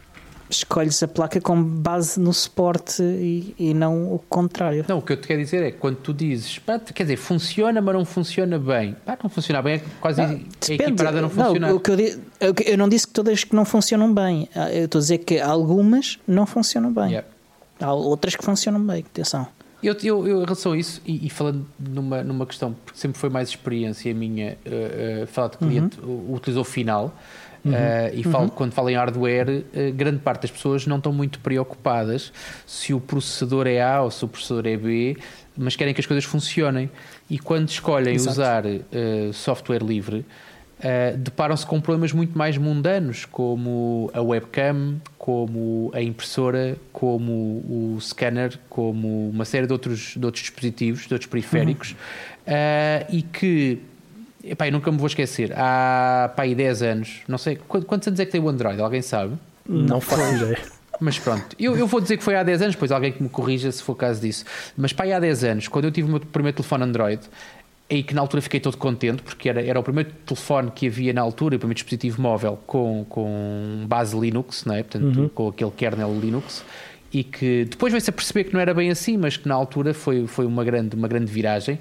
[0.48, 4.84] escolhes a placa com base no suporte e, e, não o contrário.
[4.88, 7.16] Não, o que eu te quero dizer é que quando tu dizes, pá, quer dizer,
[7.16, 8.96] funciona, mas não funciona bem.
[9.04, 11.68] Pá, não funciona bem, é quase não, é equiparada a não funcionar.
[11.68, 14.48] Não, o que eu, eu, não disse que todas que não funcionam bem.
[14.54, 17.08] Ah, eu estou a dizer que algumas não funcionam bem.
[17.08, 17.28] Yeah.
[17.80, 19.48] Há outras que funcionam bem, atenção.
[19.84, 23.18] Eu, eu, eu, em relação a isso, e, e, falando numa, numa questão, porque sempre
[23.18, 26.30] foi mais experiência minha uh, uh, falar de cliente, uhum.
[26.30, 27.14] o utilizador final,
[27.62, 27.72] uhum.
[27.72, 27.74] uh,
[28.14, 28.48] e falo, uhum.
[28.50, 29.64] quando falo em hardware,
[29.94, 32.32] grande parte das pessoas não estão muito preocupadas
[32.66, 35.18] se o processador é A ou se o processador é B,
[35.54, 36.90] mas querem que as coisas funcionem.
[37.28, 38.30] E quando escolhem Exato.
[38.30, 38.64] usar
[39.32, 40.24] software livre,
[40.80, 47.98] uh, deparam-se com problemas muito mais mundanos, como a webcam, como a impressora, como o
[48.00, 51.90] scanner, como uma série de outros, de outros dispositivos, de outros periféricos,
[52.46, 52.54] uhum.
[52.54, 53.80] uh, e que
[54.46, 55.52] Epá, eu nunca me vou esquecer.
[55.56, 57.56] Há pá, 10 anos, não sei.
[57.56, 58.78] Quantos anos é que tem o Android?
[58.80, 59.38] Alguém sabe?
[59.66, 60.58] Não faço ideia.
[61.00, 63.28] Mas pronto, eu, eu vou dizer que foi há 10 anos, depois alguém que me
[63.28, 64.44] corrija se for caso disso.
[64.76, 67.20] Mas pá, há 10 anos, quando eu tive o meu primeiro telefone Android,
[67.88, 71.12] e que na altura fiquei todo contente, porque era, era o primeiro telefone que havia
[71.12, 74.82] na altura, o primeiro dispositivo móvel com, com base Linux, não é?
[74.82, 75.28] Portanto, uhum.
[75.28, 76.64] com aquele kernel Linux,
[77.12, 79.94] e que depois veio-se a perceber que não era bem assim, mas que na altura
[79.94, 81.78] foi, foi uma, grande, uma grande viragem.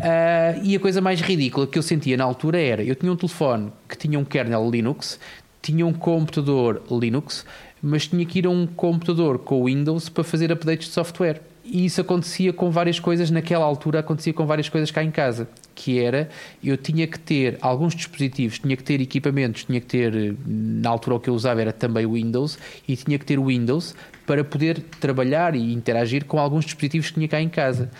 [0.00, 3.16] Uh, e a coisa mais ridícula que eu sentia na altura era: eu tinha um
[3.16, 5.20] telefone que tinha um kernel Linux,
[5.60, 7.46] tinha um computador Linux,
[7.80, 11.40] mas tinha que ir a um computador com Windows para fazer updates de software.
[11.64, 15.48] E isso acontecia com várias coisas, naquela altura acontecia com várias coisas cá em casa,
[15.74, 16.28] que era,
[16.62, 21.16] eu tinha que ter alguns dispositivos, tinha que ter equipamentos, tinha que ter, na altura
[21.16, 23.94] o que eu usava era também Windows, e tinha que ter Windows
[24.26, 27.90] para poder trabalhar e interagir com alguns dispositivos que tinha cá em casa.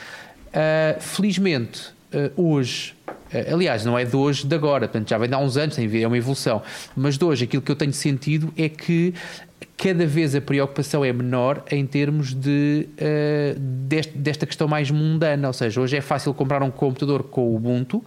[0.49, 5.29] Uh, felizmente, uh, hoje, uh, aliás, não é de hoje, de agora, portanto, já vem
[5.29, 6.63] de há uns anos, é uma evolução,
[6.97, 9.15] mas de hoje aquilo que eu tenho sentido é que
[9.77, 15.49] cada vez a preocupação é menor em termos de, uh, deste, desta questão mais mundana.
[15.49, 17.99] Ou seja, hoje é fácil comprar um computador com o Ubuntu.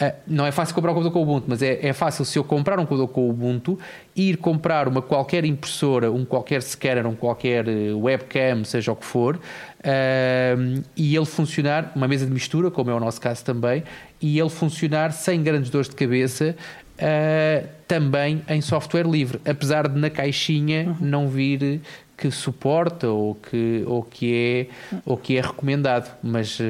[0.00, 2.38] Uh, não é fácil comprar um computador com o Ubuntu, mas é, é fácil se
[2.38, 3.76] eu comprar um computador com o Ubuntu,
[4.14, 9.04] ir comprar uma qualquer impressora, um qualquer scanner, um qualquer eh, webcam, seja o que
[9.04, 13.82] for, uh, e ele funcionar, uma mesa de mistura, como é o nosso caso também,
[14.22, 16.54] e ele funcionar sem grandes dores de cabeça,
[16.98, 20.96] uh, também em software livre, apesar de na caixinha uhum.
[21.00, 21.80] não vir
[22.16, 26.12] que suporta ou que, ou que, é, ou que é recomendado.
[26.22, 26.62] Mas uh,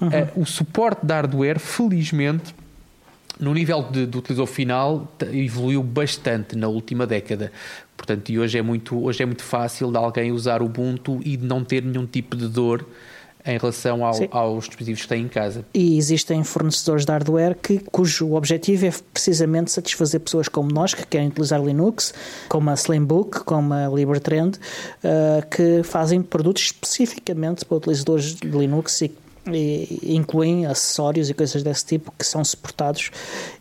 [0.00, 0.08] uhum.
[0.08, 2.54] uh, o suporte de hardware, felizmente,
[3.38, 7.50] no nível de, de utilizador final, evoluiu bastante na última década.
[7.96, 11.46] Portanto, e hoje é muito, hoje é muito fácil de alguém usar Ubuntu e de
[11.46, 12.84] não ter nenhum tipo de dor
[13.44, 15.64] em relação ao, aos dispositivos que têm em casa.
[15.74, 21.06] E existem fornecedores de hardware que, cujo objetivo é precisamente satisfazer pessoas como nós que
[21.06, 22.12] querem utilizar Linux,
[22.48, 29.00] como a Slimbook, como a Libertrend, uh, que fazem produtos especificamente para utilizadores de Linux
[29.02, 29.12] e e
[30.02, 33.10] incluem acessórios e coisas desse tipo que são suportados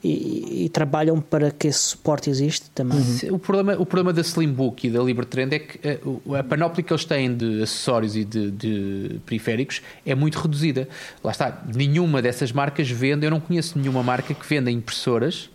[0.03, 2.99] e, e trabalham para que esse suporte exista também.
[2.99, 3.35] Uhum.
[3.35, 6.83] O, problema, o problema da Slimbook e da Libertrend é que a, eh, a panóplia
[6.83, 10.87] que eles têm de acessórios e de, de, periféricos é muito reduzida.
[11.23, 15.49] Lá está, nenhuma dessas marcas vende, eu não conheço nenhuma marca que venda impressoras,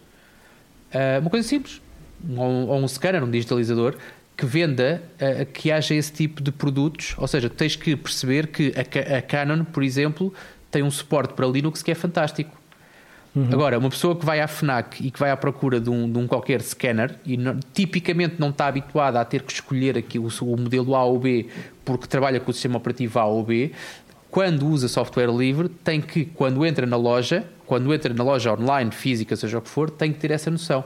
[0.95, 1.83] uh, uma coisa simples,
[2.37, 3.97] ou, ou um scanner, um digitalizador,
[4.37, 8.73] que venda, uh, que haja esse tipo de produtos, ou seja, tens que perceber que
[8.77, 10.33] a, a, Canon, por exemplo,
[10.71, 12.57] tem um suporte para Linux que é fantástico.
[13.35, 13.49] Uhum.
[13.53, 16.19] Agora, uma pessoa que vai à FNAC e que vai à procura de um, de
[16.19, 20.29] um qualquer scanner e não, tipicamente não está habituada a ter que escolher aqui o,
[20.29, 21.49] o modelo A ou B
[21.85, 23.73] porque trabalha com o sistema operativo A ou B,
[24.31, 28.91] quando usa software livre, tem que, quando entra na loja, quando entra na loja online,
[28.91, 30.83] física, seja o que for, tem que ter essa noção.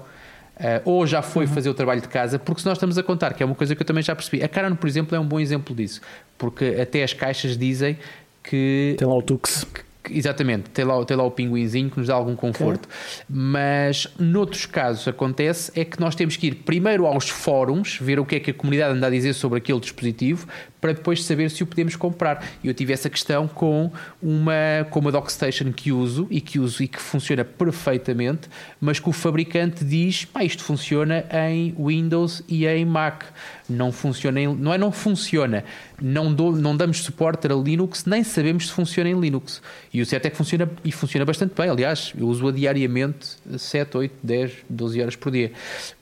[0.58, 1.52] Uh, ou já foi uhum.
[1.52, 3.76] fazer o trabalho de casa, porque se nós estamos a contar, que é uma coisa
[3.76, 6.00] que eu também já percebi, a Canon, por exemplo, é um bom exemplo disso,
[6.36, 7.96] porque até as caixas dizem
[8.42, 8.96] que.
[8.98, 9.64] Tem lá o Tux.
[9.72, 12.86] Que, Exatamente, tem lá, tem lá o pinguinzinho que nos dá algum conforto.
[12.86, 13.26] Okay.
[13.28, 18.24] Mas noutros casos acontece é que nós temos que ir primeiro aos fóruns, ver o
[18.24, 20.46] que é que a comunidade anda a dizer sobre aquele dispositivo,
[20.80, 22.44] para depois saber se o podemos comprar.
[22.62, 23.90] Eu tive essa questão com
[24.22, 28.48] uma, com uma Dockstation que uso e que uso e que funciona perfeitamente,
[28.80, 33.24] mas que o fabricante diz, pá, isto funciona em Windows e em Mac.
[33.68, 35.64] Não funciona em, não é não funciona,
[36.00, 39.60] não, dou, não damos suporte a Linux, nem sabemos se funciona em Linux.
[39.92, 41.68] E o certo é que funciona e funciona bastante bem.
[41.68, 45.52] Aliás, eu uso-a diariamente 7, 8, 10, 12 horas por dia.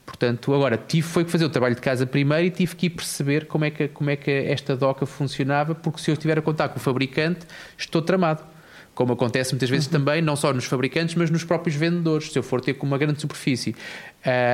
[0.07, 2.91] Portanto, agora tive foi que fazer o trabalho de casa primeiro e tive que ir
[2.91, 6.43] perceber como é que, como é que esta doca funcionava, porque se eu estiver a
[6.43, 7.41] contar com o fabricante,
[7.77, 8.43] estou tramado.
[8.95, 9.93] Como acontece muitas vezes uhum.
[9.93, 12.33] também, não só nos fabricantes, mas nos próprios vendedores.
[12.33, 13.75] Se eu for ter com uma grande superfície uh,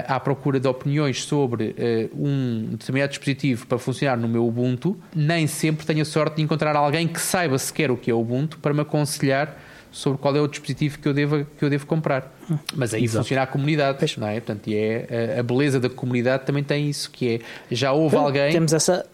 [0.09, 5.47] à procura de opiniões sobre uh, um determinado dispositivo para funcionar no meu Ubuntu, nem
[5.47, 8.59] sempre tenho a sorte de encontrar alguém que saiba sequer o que é o Ubuntu
[8.59, 9.57] para me aconselhar
[9.93, 12.35] sobre qual é o dispositivo que eu devo, que eu devo comprar.
[12.75, 13.25] Mas aí Exato.
[13.25, 14.41] funciona a comunidade, não é?
[14.41, 17.41] Portanto, e é, a beleza da comunidade também tem isso, que é
[17.71, 18.51] já houve alguém.
[18.51, 19.07] Temos essa.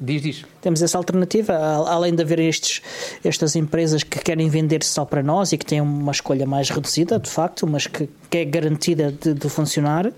[0.00, 0.44] Diz, diz.
[0.60, 2.82] Temos essa alternativa, além de haver estes,
[3.24, 7.18] estas empresas que querem vender só para nós e que têm uma escolha mais reduzida,
[7.18, 10.12] de facto, mas que, que é garantida de, de, funcionar,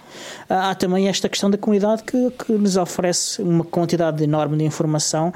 [0.49, 5.33] há também esta questão da comunidade que, que nos oferece uma quantidade enorme de informação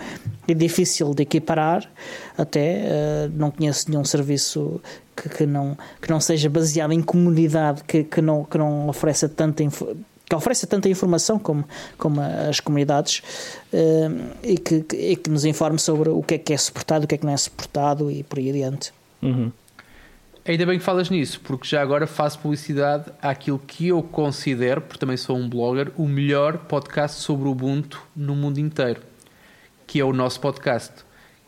[0.49, 1.89] e difícil de equiparar,
[2.37, 4.81] até uh, não conheço nenhum serviço
[5.17, 9.29] que, que, não, que não seja baseado em comunidade, que, que, não, que não ofereça
[9.29, 9.63] tanta
[10.33, 11.63] que ofereça tanta informação como,
[11.99, 13.23] como as comunidades
[13.73, 17.09] uh, e, que, e que nos informe sobre o que é que é suportado, o
[17.09, 18.93] que é que não é suportado e por aí adiante.
[19.21, 19.53] Uhum.
[20.45, 24.99] Ainda bem que falas nisso, porque já agora faço publicidade àquilo que eu considero, porque
[24.99, 29.01] também sou um blogger, o melhor podcast sobre o Ubuntu no mundo inteiro,
[29.87, 30.93] que é o nosso podcast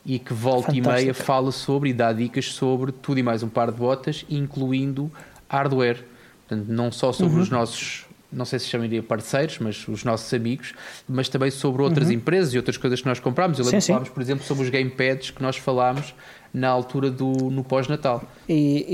[0.06, 0.90] e que volta e Fantástico.
[1.02, 5.10] meia fala sobre e dá dicas sobre tudo e mais um par de botas, incluindo
[5.48, 6.04] hardware.
[6.46, 7.40] Portanto, não só sobre Uhum.
[7.42, 8.04] os nossos,
[8.34, 10.74] não sei se chamaria parceiros, mas os nossos amigos,
[11.08, 12.14] mas também sobre outras Uhum.
[12.14, 13.58] empresas e outras coisas que nós comprámos.
[13.58, 13.92] Eu Sim, lembro que sim.
[13.92, 16.14] falámos, por exemplo, sobre os gamepads que nós falámos
[16.52, 18.22] na altura do no pós-natal.
[18.48, 18.86] E,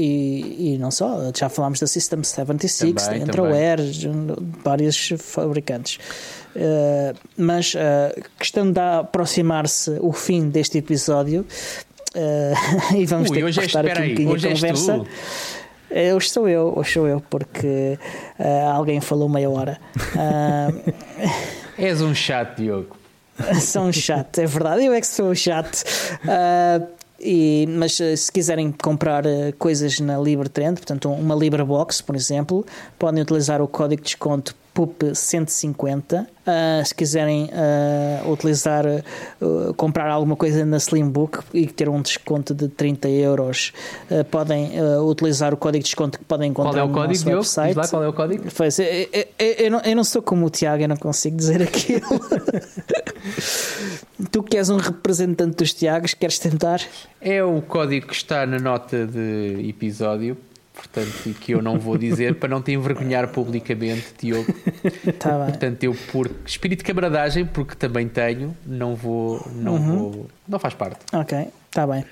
[0.59, 3.82] e, e não só, já falámos da System 76, Também, da Entraware,
[4.64, 5.99] vários fabricantes.
[6.57, 7.78] Uh, mas uh,
[8.38, 11.47] questão de aproximar-se o fim deste episódio
[12.16, 14.99] uh, e vamos Ui, ter que cortar espera aqui um bocadinho a conversa.
[14.99, 15.07] tu.
[15.91, 17.99] Hoje sou eu, hoje sou eu, porque
[18.38, 19.78] uh, alguém falou meia hora.
[20.14, 20.93] Uh,
[21.76, 22.97] És um chato, Diogo.
[23.61, 25.82] são um chato, é verdade, eu é que sou um chato.
[26.28, 26.80] Ah,
[27.21, 32.64] e, mas ah, se quiserem comprar ah, coisas na LibreTrend, portanto, uma LibreBox, por exemplo,
[32.99, 36.27] podem utilizar o código de desconto PUP150.
[36.47, 39.03] Ah, se quiserem ah, utilizar, ah,
[39.77, 43.73] comprar alguma coisa na Slimbook e ter um desconto de 30 euros,
[44.11, 44.71] ah, podem
[45.05, 47.39] utilizar o código de desconto que podem Qual encontrar é o no código, nosso Diogo?
[47.43, 47.77] Website.
[47.77, 48.45] lá qual é o código.
[48.57, 49.09] Pois, eu, eu-
[49.39, 52.07] eu- eu não, eu não sou como o Tiago, eu não consigo dizer aquilo.
[54.31, 56.81] Tu que és um representante dos Tiagos, queres tentar?
[57.21, 60.37] É o código que está na nota de episódio,
[60.75, 64.53] portanto, que eu não vou dizer para não te envergonhar publicamente, Diogo.
[65.18, 65.47] Tá bem.
[65.49, 69.99] Portanto, eu por espírito de camaradagem, porque também tenho, não vou, não Uhum.
[70.11, 70.99] vou, não faz parte.
[71.12, 72.05] Ok, está bem.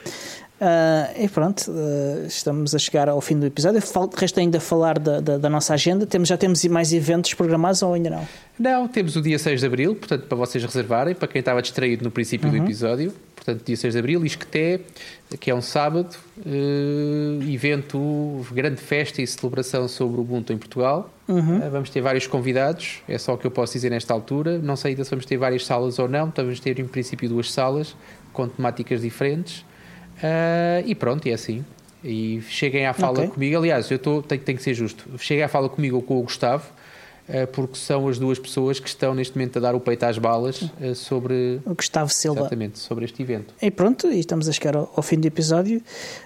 [0.61, 3.81] Ah, e pronto, ah, estamos a chegar ao fim do episódio.
[3.81, 6.05] Fal- Resta ainda falar da, da, da nossa agenda.
[6.07, 8.29] Temos, já temos mais eventos programados ou ainda não?
[8.59, 12.03] Não, temos o dia 6 de Abril, portanto, para vocês reservarem, para quem estava distraído
[12.05, 13.13] no princípio do episódio.
[13.37, 14.81] Portanto, dia 6 de Abril, Isqueté,
[15.41, 21.11] que é um sábado, eh, evento, grande festa e celebração sobre o Ubuntu em Portugal.
[21.63, 24.59] Eh, vamos ter vários convidados, é só o que eu posso dizer nesta altura.
[24.59, 27.51] Não sei ainda se vamos ter várias salas ou não, vamos ter em princípio duas
[27.53, 27.95] salas
[28.33, 29.65] com temáticas diferentes.
[30.23, 31.65] Eh, e pronto, e é assim.
[32.03, 33.29] E cheguem à fala Ok.
[33.29, 33.57] comigo.
[33.57, 35.05] Aliás, eu estou, tenho, tenho que ser justo.
[35.19, 36.65] Cheguem à fala comigo ou com o Gustavo,
[37.53, 40.65] porque são as duas pessoas que estão neste momento a dar o peito às balas
[40.81, 42.41] eh, sobre, O Gustavo Silva.
[42.41, 43.53] exatamente, sobre este evento.
[43.61, 45.83] E pronto, e estamos a chegar ao, ao fim do episódio.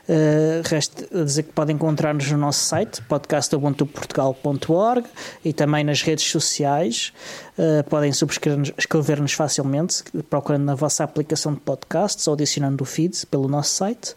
[0.09, 5.07] Uh, resta dizer que podem encontrar-nos no nosso site, podcastubuntuportugal.org
[5.45, 7.13] e também nas redes sociais.
[7.59, 13.49] Uh, podem subscrever-nos facilmente, procurando na vossa aplicação de podcasts ou adicionando o feed pelo
[13.49, 14.15] nosso site.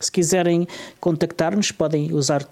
[0.00, 0.66] Se quiserem
[1.00, 2.44] contactar-nos, podem usar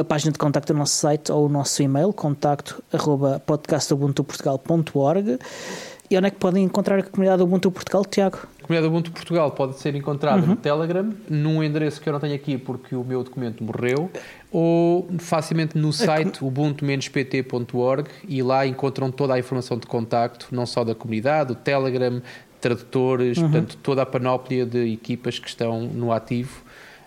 [0.00, 5.38] a página de contacto do nosso site ou o nosso e-mail, contacto arroba podcastubuntuportugal.org.
[6.08, 8.40] E onde é que podem encontrar a comunidade Ubuntu Portugal, Tiago?
[8.62, 12.34] A comunidade Ubuntu Portugal pode ser encontrada no Telegram, num endereço que eu não tenho
[12.34, 14.10] aqui porque o meu documento morreu,
[14.50, 20.84] ou facilmente no site ubuntu-pt.org e lá encontram toda a informação de contacto, não só
[20.84, 22.20] da comunidade, o Telegram,
[22.60, 26.62] tradutores, portanto, toda a panóplia de equipas que estão no ativo.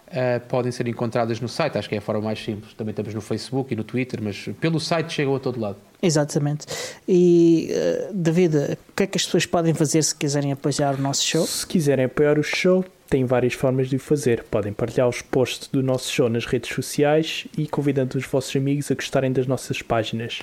[0.08, 2.74] Eh, podem ser encontradas no site, acho que é a forma mais simples.
[2.74, 5.78] Também estamos no Facebook e no Twitter, mas pelo site chegam a todo lado.
[6.02, 6.68] Exatamente.
[7.08, 11.02] E, eh, David, o que é que as pessoas podem fazer se quiserem apoiar o
[11.02, 11.46] nosso show?
[11.46, 14.44] Se quiserem apoiar o show, têm várias formas de o fazer.
[14.44, 18.92] Podem partilhar os posts do nosso show nas redes sociais e convidando os vossos amigos
[18.92, 20.42] a gostarem das nossas páginas.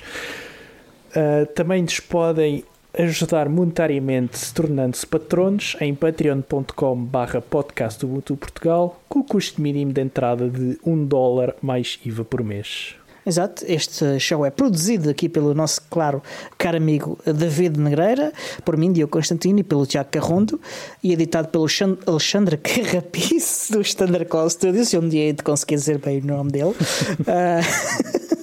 [1.15, 2.65] Uh, também nos podem
[2.97, 10.01] ajudar monetariamente tornando-se patronos em patreon.com barra podcast do Portugal com o custo mínimo de
[10.01, 12.95] entrada de 1 dólar mais IVA por mês.
[13.25, 16.21] Exato, este show é produzido aqui pelo nosso, claro,
[16.57, 18.33] caro amigo David Negreira,
[18.65, 20.59] por mim, Diogo Constantino e pelo Tiago Carrondo,
[21.01, 25.75] e editado pelo Xan- Alexandre Carrapice do Standard Call Studios, um dia hei de conseguir
[25.75, 26.73] dizer bem o nome dele.
[27.27, 27.61] Ah,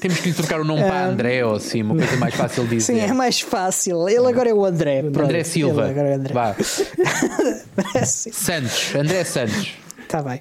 [0.01, 2.77] Temos que lhe trocar o nome para André ou assim, uma coisa mais fácil de
[2.77, 2.95] dizer.
[2.95, 4.09] sim, é mais fácil.
[4.09, 5.03] Ele agora é o André.
[5.03, 5.21] pronto.
[5.25, 5.83] André Silva.
[5.83, 6.33] Ele agora é o André.
[6.35, 6.57] Vá.
[8.07, 8.33] Sim.
[8.33, 9.75] Santos, André Santos.
[10.03, 10.41] Está bem.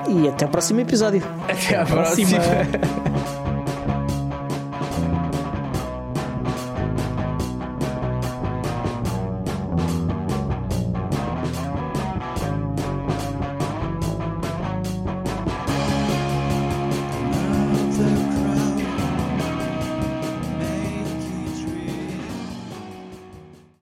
[0.09, 1.23] e até o próximo episódio.
[1.49, 2.41] Até à próxima.
[2.41, 3.29] próxima.